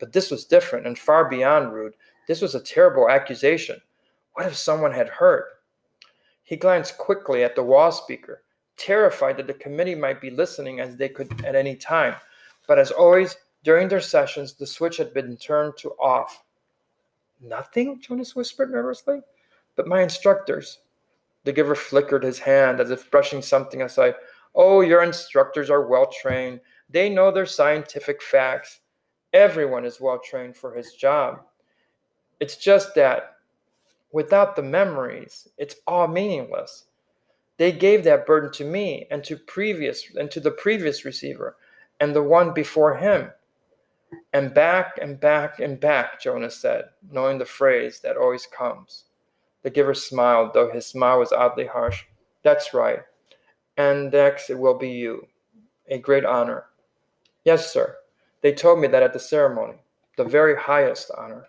But 0.00 0.12
this 0.12 0.28
was 0.28 0.44
different 0.44 0.88
and 0.88 0.98
far 0.98 1.30
beyond 1.30 1.72
rude. 1.72 1.94
This 2.26 2.40
was 2.40 2.56
a 2.56 2.60
terrible 2.60 3.08
accusation. 3.08 3.80
What 4.32 4.46
if 4.46 4.56
someone 4.56 4.90
had 4.92 5.08
heard? 5.08 5.44
He 6.42 6.56
glanced 6.56 6.98
quickly 6.98 7.44
at 7.44 7.54
the 7.54 7.62
wall 7.62 7.92
speaker, 7.92 8.42
terrified 8.76 9.36
that 9.36 9.46
the 9.46 9.54
committee 9.54 9.94
might 9.94 10.20
be 10.20 10.30
listening 10.30 10.80
as 10.80 10.96
they 10.96 11.08
could 11.08 11.44
at 11.44 11.54
any 11.54 11.76
time. 11.76 12.16
But 12.66 12.80
as 12.80 12.90
always, 12.90 13.36
during 13.62 13.86
their 13.86 14.00
sessions, 14.00 14.54
the 14.54 14.66
switch 14.66 14.96
had 14.96 15.14
been 15.14 15.36
turned 15.36 15.74
to 15.78 15.90
off. 16.00 16.42
Nothing? 17.40 18.00
Jonas 18.00 18.34
whispered 18.34 18.72
nervously. 18.72 19.20
But 19.76 19.86
my 19.86 20.02
instructors. 20.02 20.80
The 21.44 21.52
giver 21.52 21.74
flickered 21.74 22.24
his 22.24 22.38
hand 22.38 22.80
as 22.80 22.90
if 22.90 23.10
brushing 23.10 23.42
something 23.42 23.82
aside. 23.82 24.14
Oh, 24.54 24.80
your 24.80 25.02
instructors 25.02 25.70
are 25.70 25.86
well 25.86 26.06
trained. 26.06 26.60
They 26.90 27.08
know 27.08 27.30
their 27.30 27.46
scientific 27.46 28.22
facts. 28.22 28.80
Everyone 29.32 29.84
is 29.84 30.00
well 30.00 30.18
trained 30.18 30.56
for 30.56 30.74
his 30.74 30.92
job. 30.94 31.40
It's 32.40 32.56
just 32.56 32.94
that 32.94 33.36
without 34.12 34.56
the 34.56 34.62
memories, 34.62 35.48
it's 35.58 35.76
all 35.86 36.08
meaningless. 36.08 36.86
They 37.56 37.72
gave 37.72 38.04
that 38.04 38.26
burden 38.26 38.52
to 38.52 38.64
me 38.64 39.06
and 39.10 39.22
to 39.24 39.36
previous 39.36 40.04
and 40.16 40.30
to 40.30 40.40
the 40.40 40.52
previous 40.52 41.04
receiver 41.04 41.56
and 42.00 42.14
the 42.14 42.22
one 42.22 42.54
before 42.54 42.96
him. 42.96 43.30
And 44.32 44.54
back 44.54 44.98
and 45.02 45.20
back 45.20 45.58
and 45.58 45.78
back, 45.78 46.20
Jonas 46.20 46.56
said, 46.56 46.84
knowing 47.10 47.38
the 47.38 47.44
phrase 47.44 48.00
that 48.00 48.16
always 48.16 48.46
comes. 48.46 49.04
The 49.62 49.70
giver 49.70 49.94
smiled, 49.94 50.54
though 50.54 50.70
his 50.70 50.86
smile 50.86 51.18
was 51.18 51.32
oddly 51.32 51.66
harsh. 51.66 52.04
That's 52.42 52.72
right. 52.72 53.00
And 53.76 54.12
next 54.12 54.50
it 54.50 54.58
will 54.58 54.78
be 54.78 54.90
you. 54.90 55.26
A 55.88 55.98
great 55.98 56.24
honor. 56.24 56.66
Yes, 57.44 57.72
sir. 57.72 57.96
They 58.42 58.52
told 58.52 58.78
me 58.78 58.88
that 58.88 59.02
at 59.02 59.12
the 59.12 59.18
ceremony. 59.18 59.78
The 60.16 60.24
very 60.24 60.56
highest 60.56 61.10
honor. 61.16 61.46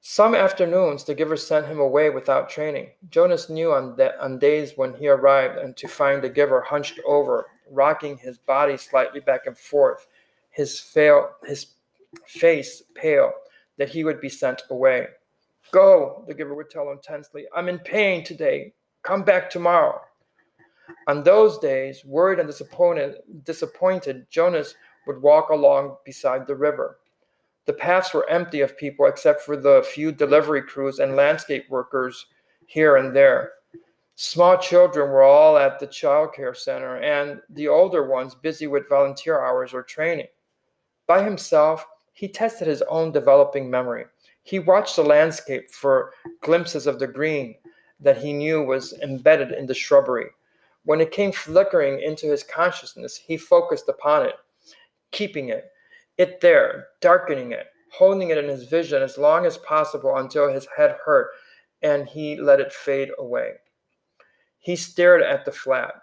Some 0.00 0.34
afternoons 0.34 1.04
the 1.04 1.14
giver 1.14 1.36
sent 1.36 1.66
him 1.66 1.78
away 1.78 2.10
without 2.10 2.50
training. 2.50 2.90
Jonas 3.08 3.48
knew 3.48 3.72
on, 3.72 3.96
de- 3.96 4.20
on 4.20 4.38
days 4.38 4.76
when 4.76 4.94
he 4.94 5.08
arrived 5.08 5.58
and 5.58 5.76
to 5.76 5.86
find 5.86 6.20
the 6.20 6.28
giver 6.28 6.60
hunched 6.60 6.98
over, 7.06 7.46
rocking 7.70 8.16
his 8.16 8.36
body 8.36 8.76
slightly 8.76 9.20
back 9.20 9.46
and 9.46 9.56
forth, 9.56 10.08
his, 10.50 10.80
fail, 10.80 11.30
his 11.44 11.74
face 12.26 12.82
pale, 12.94 13.32
that 13.78 13.88
he 13.88 14.02
would 14.02 14.20
be 14.20 14.28
sent 14.28 14.62
away. 14.70 15.06
Go, 15.72 16.24
the 16.28 16.34
giver 16.34 16.54
would 16.54 16.70
tell 16.70 16.90
him 16.90 17.00
tensely. 17.02 17.46
I'm 17.54 17.68
in 17.68 17.78
pain 17.78 18.22
today. 18.24 18.74
Come 19.02 19.22
back 19.22 19.50
tomorrow. 19.50 20.00
On 21.08 21.22
those 21.22 21.58
days, 21.58 22.04
worried 22.04 22.38
and 22.38 22.46
disappointed, 22.46 23.16
disappointed, 23.44 24.26
Jonas 24.30 24.74
would 25.06 25.20
walk 25.20 25.48
along 25.48 25.96
beside 26.04 26.46
the 26.46 26.54
river. 26.54 26.98
The 27.64 27.72
paths 27.72 28.12
were 28.12 28.28
empty 28.28 28.60
of 28.60 28.76
people 28.76 29.06
except 29.06 29.42
for 29.42 29.56
the 29.56 29.82
few 29.94 30.12
delivery 30.12 30.62
crews 30.62 30.98
and 30.98 31.16
landscape 31.16 31.64
workers 31.70 32.26
here 32.66 32.96
and 32.96 33.14
there. 33.14 33.52
Small 34.16 34.58
children 34.58 35.10
were 35.10 35.22
all 35.22 35.56
at 35.56 35.78
the 35.78 35.86
child 35.86 36.34
care 36.34 36.54
center, 36.54 36.98
and 36.98 37.40
the 37.50 37.68
older 37.68 38.06
ones 38.06 38.34
busy 38.34 38.66
with 38.66 38.88
volunteer 38.88 39.40
hours 39.40 39.72
or 39.72 39.82
training. 39.82 40.28
By 41.06 41.22
himself, 41.22 41.86
he 42.12 42.28
tested 42.28 42.68
his 42.68 42.82
own 42.82 43.10
developing 43.10 43.70
memory. 43.70 44.04
He 44.42 44.58
watched 44.58 44.96
the 44.96 45.04
landscape 45.04 45.70
for 45.70 46.12
glimpses 46.40 46.86
of 46.86 46.98
the 46.98 47.06
green 47.06 47.56
that 48.00 48.18
he 48.18 48.32
knew 48.32 48.62
was 48.62 48.92
embedded 48.94 49.52
in 49.52 49.66
the 49.66 49.74
shrubbery. 49.74 50.30
When 50.84 51.00
it 51.00 51.12
came 51.12 51.32
flickering 51.32 52.00
into 52.00 52.26
his 52.26 52.42
consciousness, 52.42 53.16
he 53.16 53.36
focused 53.36 53.88
upon 53.88 54.26
it, 54.26 54.34
keeping 55.12 55.50
it, 55.50 55.70
it 56.18 56.40
there, 56.40 56.88
darkening 57.00 57.52
it, 57.52 57.68
holding 57.92 58.30
it 58.30 58.38
in 58.38 58.48
his 58.48 58.64
vision 58.64 59.02
as 59.02 59.18
long 59.18 59.46
as 59.46 59.58
possible 59.58 60.16
until 60.16 60.52
his 60.52 60.66
head 60.76 60.96
hurt 61.04 61.30
and 61.82 62.08
he 62.08 62.36
let 62.36 62.60
it 62.60 62.72
fade 62.72 63.10
away. 63.18 63.52
He 64.58 64.76
stared 64.76 65.22
at 65.22 65.44
the 65.44 65.52
flat, 65.52 65.94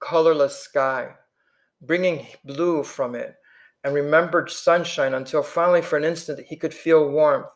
colorless 0.00 0.58
sky, 0.58 1.14
bringing 1.82 2.26
blue 2.44 2.82
from 2.82 3.14
it, 3.14 3.36
and 3.84 3.94
remembered 3.94 4.50
sunshine 4.50 5.14
until 5.14 5.42
finally, 5.42 5.82
for 5.82 5.96
an 5.96 6.04
instant, 6.04 6.40
he 6.46 6.56
could 6.56 6.74
feel 6.74 7.08
warmth. 7.08 7.46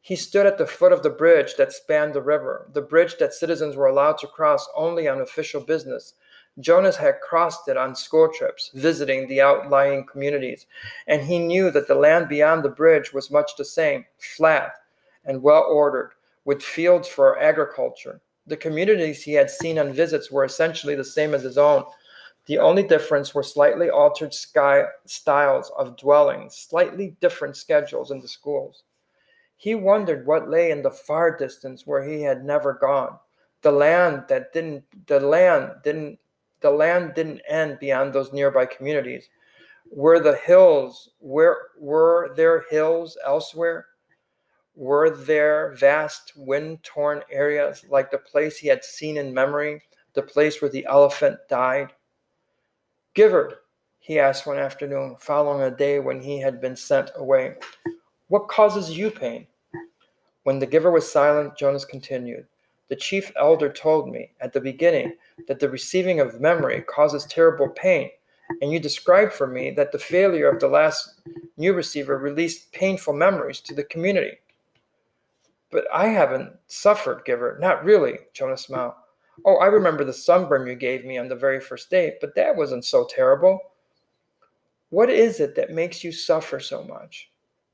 He 0.00 0.16
stood 0.16 0.46
at 0.46 0.58
the 0.58 0.66
foot 0.66 0.92
of 0.92 1.04
the 1.04 1.10
bridge 1.10 1.54
that 1.56 1.72
spanned 1.72 2.12
the 2.12 2.22
river, 2.22 2.68
the 2.72 2.82
bridge 2.82 3.18
that 3.18 3.34
citizens 3.34 3.76
were 3.76 3.86
allowed 3.86 4.18
to 4.18 4.26
cross 4.26 4.68
only 4.74 5.06
on 5.06 5.20
official 5.20 5.60
business. 5.60 6.14
Jonas 6.58 6.96
had 6.96 7.20
crossed 7.20 7.68
it 7.68 7.76
on 7.76 7.94
school 7.94 8.28
trips, 8.28 8.70
visiting 8.74 9.28
the 9.28 9.40
outlying 9.40 10.04
communities, 10.04 10.66
and 11.06 11.22
he 11.22 11.38
knew 11.38 11.70
that 11.70 11.86
the 11.86 11.94
land 11.94 12.28
beyond 12.28 12.64
the 12.64 12.68
bridge 12.68 13.12
was 13.12 13.30
much 13.30 13.52
the 13.56 13.64
same, 13.64 14.04
flat 14.18 14.72
and 15.24 15.40
well 15.40 15.62
ordered, 15.62 16.10
with 16.44 16.62
fields 16.62 17.06
for 17.06 17.38
agriculture. 17.38 18.20
The 18.48 18.56
communities 18.56 19.22
he 19.22 19.34
had 19.34 19.48
seen 19.48 19.78
on 19.78 19.92
visits 19.92 20.32
were 20.32 20.44
essentially 20.44 20.96
the 20.96 21.04
same 21.04 21.32
as 21.32 21.42
his 21.42 21.56
own, 21.56 21.84
the 22.46 22.58
only 22.58 22.82
difference 22.82 23.34
were 23.34 23.42
slightly 23.42 23.88
altered 23.88 24.34
sky 24.34 24.84
styles 25.06 25.70
of 25.78 25.96
dwellings, 25.96 26.56
slightly 26.56 27.16
different 27.20 27.56
schedules 27.56 28.10
in 28.10 28.20
the 28.20 28.28
schools. 28.28 28.82
He 29.56 29.76
wondered 29.76 30.26
what 30.26 30.50
lay 30.50 30.72
in 30.72 30.82
the 30.82 30.90
far 30.90 31.36
distance 31.36 31.86
where 31.86 32.02
he 32.02 32.20
had 32.20 32.44
never 32.44 32.74
gone. 32.74 33.16
The 33.60 33.70
land 33.70 34.24
that 34.28 34.52
didn't 34.52 34.82
the 35.06 35.20
land 35.20 35.70
didn't 35.84 36.18
the 36.60 36.70
land 36.70 37.14
didn't 37.14 37.42
end 37.48 37.78
beyond 37.78 38.12
those 38.12 38.32
nearby 38.32 38.66
communities. 38.66 39.28
Were 39.92 40.18
the 40.18 40.36
hills 40.36 41.10
where 41.20 41.58
were 41.78 42.32
there 42.34 42.64
hills 42.70 43.16
elsewhere? 43.24 43.86
Were 44.74 45.10
there 45.10 45.74
vast 45.74 46.32
wind 46.34 46.82
torn 46.82 47.22
areas 47.30 47.84
like 47.88 48.10
the 48.10 48.18
place 48.18 48.56
he 48.56 48.66
had 48.66 48.82
seen 48.82 49.16
in 49.16 49.32
memory, 49.32 49.80
the 50.14 50.22
place 50.22 50.60
where 50.60 50.70
the 50.70 50.86
elephant 50.86 51.38
died? 51.48 51.92
Giver, 53.14 53.62
he 53.98 54.18
asked 54.18 54.46
one 54.46 54.58
afternoon, 54.58 55.16
following 55.20 55.62
a 55.62 55.76
day 55.76 55.98
when 56.00 56.20
he 56.20 56.40
had 56.40 56.60
been 56.60 56.74
sent 56.74 57.10
away, 57.16 57.54
what 58.28 58.48
causes 58.48 58.96
you 58.96 59.10
pain? 59.10 59.46
When 60.44 60.58
the 60.58 60.66
giver 60.66 60.90
was 60.90 61.10
silent, 61.10 61.56
Jonas 61.56 61.84
continued, 61.84 62.46
The 62.88 62.96
chief 62.96 63.30
elder 63.36 63.70
told 63.70 64.10
me 64.10 64.32
at 64.40 64.52
the 64.52 64.60
beginning 64.60 65.16
that 65.46 65.60
the 65.60 65.68
receiving 65.68 66.20
of 66.20 66.40
memory 66.40 66.82
causes 66.82 67.24
terrible 67.26 67.68
pain, 67.68 68.10
and 68.60 68.72
you 68.72 68.80
described 68.80 69.34
for 69.34 69.46
me 69.46 69.70
that 69.72 69.92
the 69.92 69.98
failure 69.98 70.48
of 70.48 70.58
the 70.58 70.68
last 70.68 71.20
new 71.58 71.74
receiver 71.74 72.18
released 72.18 72.72
painful 72.72 73.12
memories 73.12 73.60
to 73.60 73.74
the 73.74 73.84
community. 73.84 74.38
But 75.70 75.84
I 75.92 76.08
haven't 76.08 76.52
suffered, 76.66 77.24
Giver. 77.24 77.58
Not 77.60 77.84
really, 77.84 78.18
Jonas 78.32 78.62
smiled. 78.62 78.94
Oh, 79.44 79.56
I 79.56 79.66
remember 79.66 80.04
the 80.04 80.12
sunburn 80.12 80.66
you 80.66 80.74
gave 80.74 81.04
me 81.04 81.18
on 81.18 81.28
the 81.28 81.36
very 81.36 81.60
first 81.60 81.90
day, 81.90 82.16
but 82.20 82.34
that 82.34 82.54
wasn't 82.54 82.84
so 82.84 83.06
terrible. 83.08 83.58
What 84.90 85.10
is 85.10 85.40
it 85.40 85.54
that 85.56 85.70
makes 85.70 86.04
you 86.04 86.12
suffer 86.12 86.60
so 86.60 86.84
much? 86.84 87.30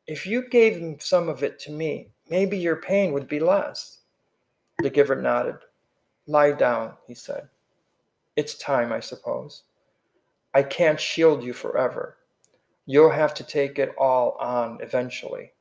If 0.07 0.27
you 0.27 0.49
gave 0.49 1.03
some 1.03 1.29
of 1.29 1.43
it 1.43 1.59
to 1.61 1.73
me, 1.73 2.11
maybe 2.31 2.57
your 2.57 2.77
pain 2.77 3.13
would 3.13 3.29
be 3.29 3.41
less. 3.41 3.99
The 4.79 4.89
giver 4.89 5.17
nodded. 5.17 5.57
Lie 6.27 6.53
down, 6.53 6.95
he 7.07 7.15
said. 7.15 7.49
It's 8.37 8.55
time, 8.55 8.93
I 8.93 9.01
suppose. 9.01 9.65
I 10.55 10.63
can't 10.63 11.01
shield 11.01 11.43
you 11.43 11.53
forever. 11.53 12.17
You'll 12.87 13.11
have 13.11 13.35
to 13.35 13.45
take 13.45 13.79
it 13.79 13.95
all 13.99 14.37
on 14.41 14.79
eventually. 14.81 15.53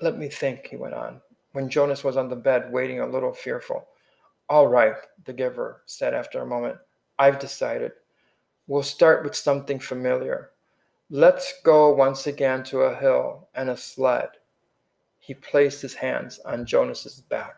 Let 0.00 0.16
me 0.16 0.28
think, 0.28 0.68
he 0.68 0.76
went 0.76 0.94
on, 0.94 1.20
when 1.52 1.68
Jonas 1.68 2.04
was 2.04 2.16
on 2.16 2.28
the 2.28 2.36
bed 2.36 2.72
waiting 2.72 3.00
a 3.00 3.06
little 3.06 3.34
fearful. 3.34 3.86
All 4.50 4.66
right, 4.66 4.94
the 5.24 5.32
giver 5.32 5.82
said 5.86 6.14
after 6.14 6.40
a 6.40 6.46
moment. 6.46 6.78
I've 7.18 7.38
decided. 7.38 7.92
We'll 8.66 8.82
start 8.82 9.24
with 9.24 9.34
something 9.34 9.78
familiar. 9.78 10.50
Let's 11.10 11.54
go 11.64 11.94
once 11.94 12.26
again 12.26 12.62
to 12.64 12.80
a 12.82 12.94
hill 12.94 13.48
and 13.54 13.70
a 13.70 13.76
sled. 13.76 14.28
He 15.18 15.34
placed 15.34 15.82
his 15.82 15.94
hands 15.94 16.38
on 16.44 16.64
Jonas's 16.64 17.20
back. 17.20 17.56